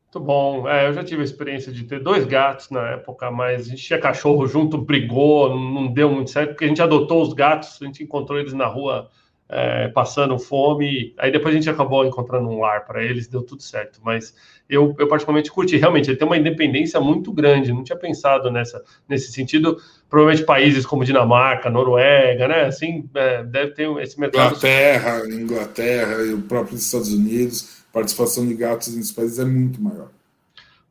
[0.04, 0.68] Muito bom.
[0.68, 3.82] É, eu já tive a experiência de ter dois gatos na época, mas a gente
[3.82, 7.84] tinha cachorro junto, brigou, não deu muito certo, porque a gente adotou os gatos, a
[7.84, 9.10] gente encontrou eles na rua
[9.48, 11.14] é, passando fome.
[11.18, 14.00] Aí depois a gente acabou encontrando um lar para eles, deu tudo certo.
[14.04, 14.34] Mas
[14.68, 15.76] eu, eu particularmente curti.
[15.76, 17.72] Realmente, ele tem uma independência muito grande.
[17.72, 19.80] Não tinha pensado nessa, nesse sentido.
[20.08, 22.64] Provavelmente países como Dinamarca, Noruega, né?
[22.64, 24.48] Assim, é, deve ter esse mercado.
[24.48, 30.08] Inglaterra, Inglaterra e o próprio Estados Unidos, participação de gatos nesses países é muito maior.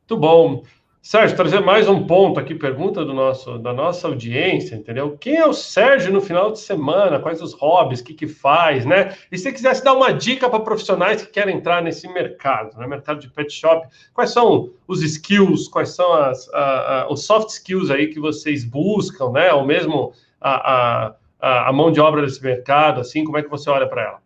[0.08, 0.62] Muito bom.
[1.00, 5.16] Sérgio, trazer mais um ponto aqui, pergunta do nosso, da nossa audiência, entendeu?
[5.18, 7.20] Quem é o Sérgio no final de semana?
[7.20, 8.00] Quais os hobbies?
[8.00, 9.16] O que, que faz, né?
[9.30, 12.86] E se você quisesse dar uma dica para profissionais que querem entrar nesse mercado, né?
[12.86, 17.50] Mercado de pet shop, quais são os skills, quais são as, a, a, os soft
[17.50, 19.52] skills aí que vocês buscam, né?
[19.52, 23.70] Ou mesmo a, a, a mão de obra desse mercado, assim, como é que você
[23.70, 24.18] olha para ela?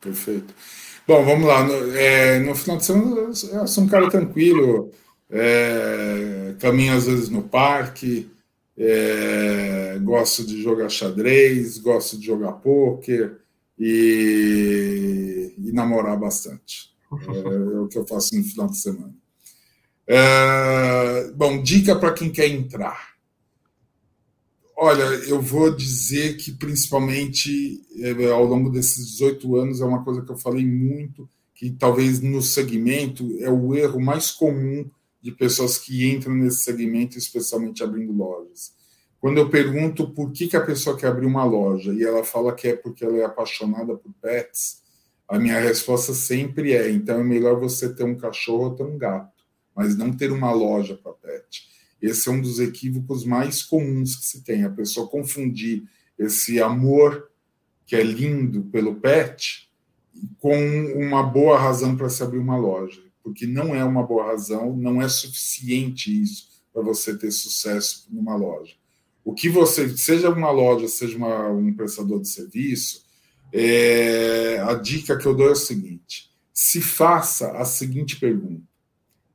[0.00, 0.54] Perfeito.
[1.06, 1.64] Bom, vamos lá.
[1.64, 4.92] No, é, no final de semana, eu sou um cara tranquilo
[5.30, 8.30] é, caminho às vezes no parque,
[8.76, 13.38] é, gosto de jogar xadrez, gosto de jogar pôquer
[13.78, 16.92] e, e namorar bastante.
[17.12, 19.14] É, é, o que eu faço no final de semana.
[20.06, 23.16] É, bom, dica para quem quer entrar.
[24.76, 30.22] Olha, eu vou dizer que principalmente é, ao longo desses 18 anos é uma coisa
[30.22, 34.88] que eu falei muito, que talvez no segmento é o erro mais comum
[35.28, 38.72] de pessoas que entram nesse segmento, especialmente abrindo lojas.
[39.20, 42.54] Quando eu pergunto por que, que a pessoa quer abrir uma loja e ela fala
[42.54, 44.82] que é porque ela é apaixonada por pets,
[45.28, 48.96] a minha resposta sempre é: então é melhor você ter um cachorro ou ter um
[48.96, 49.44] gato,
[49.76, 51.68] mas não ter uma loja para pet.
[52.00, 55.82] Esse é um dos equívocos mais comuns que se tem, a pessoa confundir
[56.18, 57.28] esse amor
[57.84, 59.68] que é lindo pelo pet
[60.38, 60.56] com
[60.96, 65.02] uma boa razão para se abrir uma loja porque não é uma boa razão, não
[65.02, 68.74] é suficiente isso para você ter sucesso numa loja.
[69.22, 73.04] O que você, seja uma loja, seja uma, um prestador de serviço,
[73.52, 78.62] é, a dica que eu dou é o seguinte: se faça a seguinte pergunta: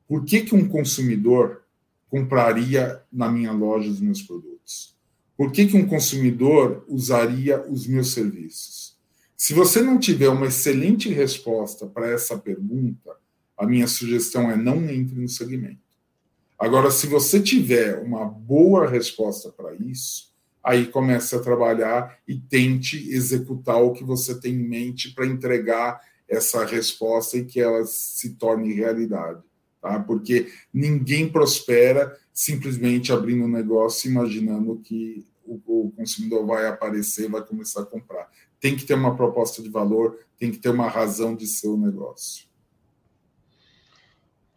[0.08, 1.62] por que, que um consumidor
[2.08, 4.96] compraria na minha loja os meus produtos?
[5.36, 8.96] Por que, que um consumidor usaria os meus serviços?
[9.36, 13.23] Se você não tiver uma excelente resposta para essa pergunta,
[13.56, 15.84] a minha sugestão é não entre no segmento.
[16.58, 20.32] Agora, se você tiver uma boa resposta para isso,
[20.62, 26.00] aí comece a trabalhar e tente executar o que você tem em mente para entregar
[26.28, 29.42] essa resposta e que ela se torne realidade.
[29.80, 30.00] Tá?
[30.00, 37.82] Porque ninguém prospera simplesmente abrindo um negócio imaginando que o, consumidor vai aparecer, vai começar
[37.82, 38.30] a comprar.
[38.58, 41.76] Tem que ter uma proposta de valor, tem que ter uma razão de ser o
[41.76, 42.46] negócio.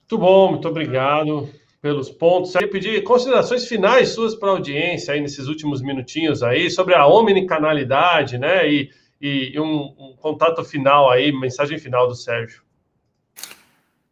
[0.09, 1.49] Muito bom, muito obrigado
[1.81, 2.55] pelos pontos.
[2.55, 7.05] Eu pedir considerações finais suas para a audiência aí nesses últimos minutinhos aí sobre a
[7.05, 8.71] omnicanalidade, né?
[8.71, 8.89] E,
[9.19, 12.61] e, um, um, contato final aí, mensagem final do Sérgio.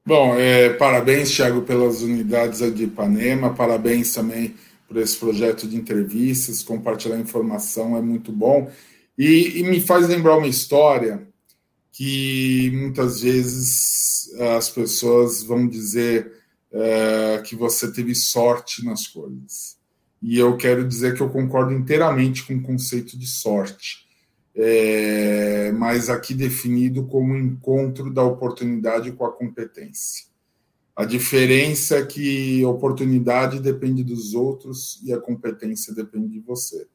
[0.06, 4.54] Bom, é, parabéns, Thiago, pelas unidades de Ipanema, parabéns também
[4.89, 8.70] por esse projeto de entrevistas, compartilhar informação é muito bom.
[9.18, 11.26] E, e me faz lembrar uma história
[11.96, 16.30] que muitas vezes as pessoas vão dizer
[16.70, 19.78] é, que você teve sorte nas coisas.
[20.22, 24.06] E eu quero dizer que eu concordo inteiramente com o conceito de sorte,
[24.54, 30.26] é, mas aqui definido como encontro da oportunidade com a competência.
[30.93, 36.88] A diferença é que oportunidade depende dos outros e a competência depende de você.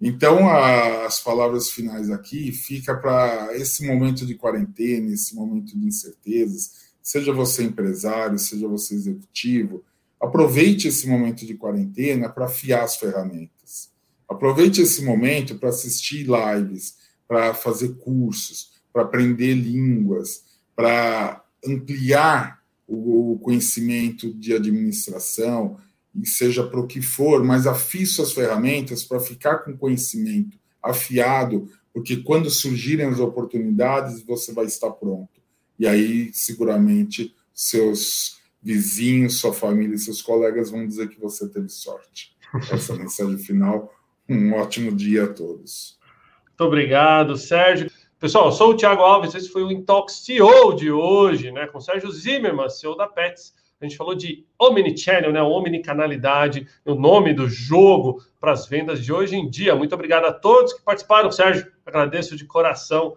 [0.00, 5.86] Então, a, as palavras finais aqui fica para esse momento de quarentena, esse momento de
[5.86, 9.82] incertezas, seja você empresário, seja você executivo,
[10.20, 13.90] aproveite esse momento de quarentena para afiar as ferramentas.
[14.28, 16.96] Aproveite esse momento para assistir lives,
[17.26, 20.44] para fazer cursos, para aprender línguas,
[20.76, 25.76] para ampliar o conhecimento de administração,
[26.22, 31.68] e seja para o que for, mas afie suas ferramentas para ficar com conhecimento afiado,
[31.92, 35.40] porque quando surgirem as oportunidades, você vai estar pronto.
[35.78, 41.68] E aí, seguramente, seus vizinhos, sua família e seus colegas vão dizer que você teve
[41.68, 42.36] sorte.
[42.70, 43.94] Essa mensagem final.
[44.28, 45.98] Um ótimo dia a todos.
[46.46, 47.90] Muito obrigado, Sérgio.
[48.18, 51.68] Pessoal, sou o Thiago Alves, esse foi o Intox CEO de hoje, né?
[51.68, 53.54] Com Sérgio Zimmermann, CEO da Pets.
[53.80, 55.40] A gente falou de omnichannel, né?
[55.40, 59.76] Omnicanalidade, o nome do jogo para as vendas de hoje em dia.
[59.76, 61.70] Muito obrigado a todos que participaram, Sérgio.
[61.86, 63.14] Agradeço de coração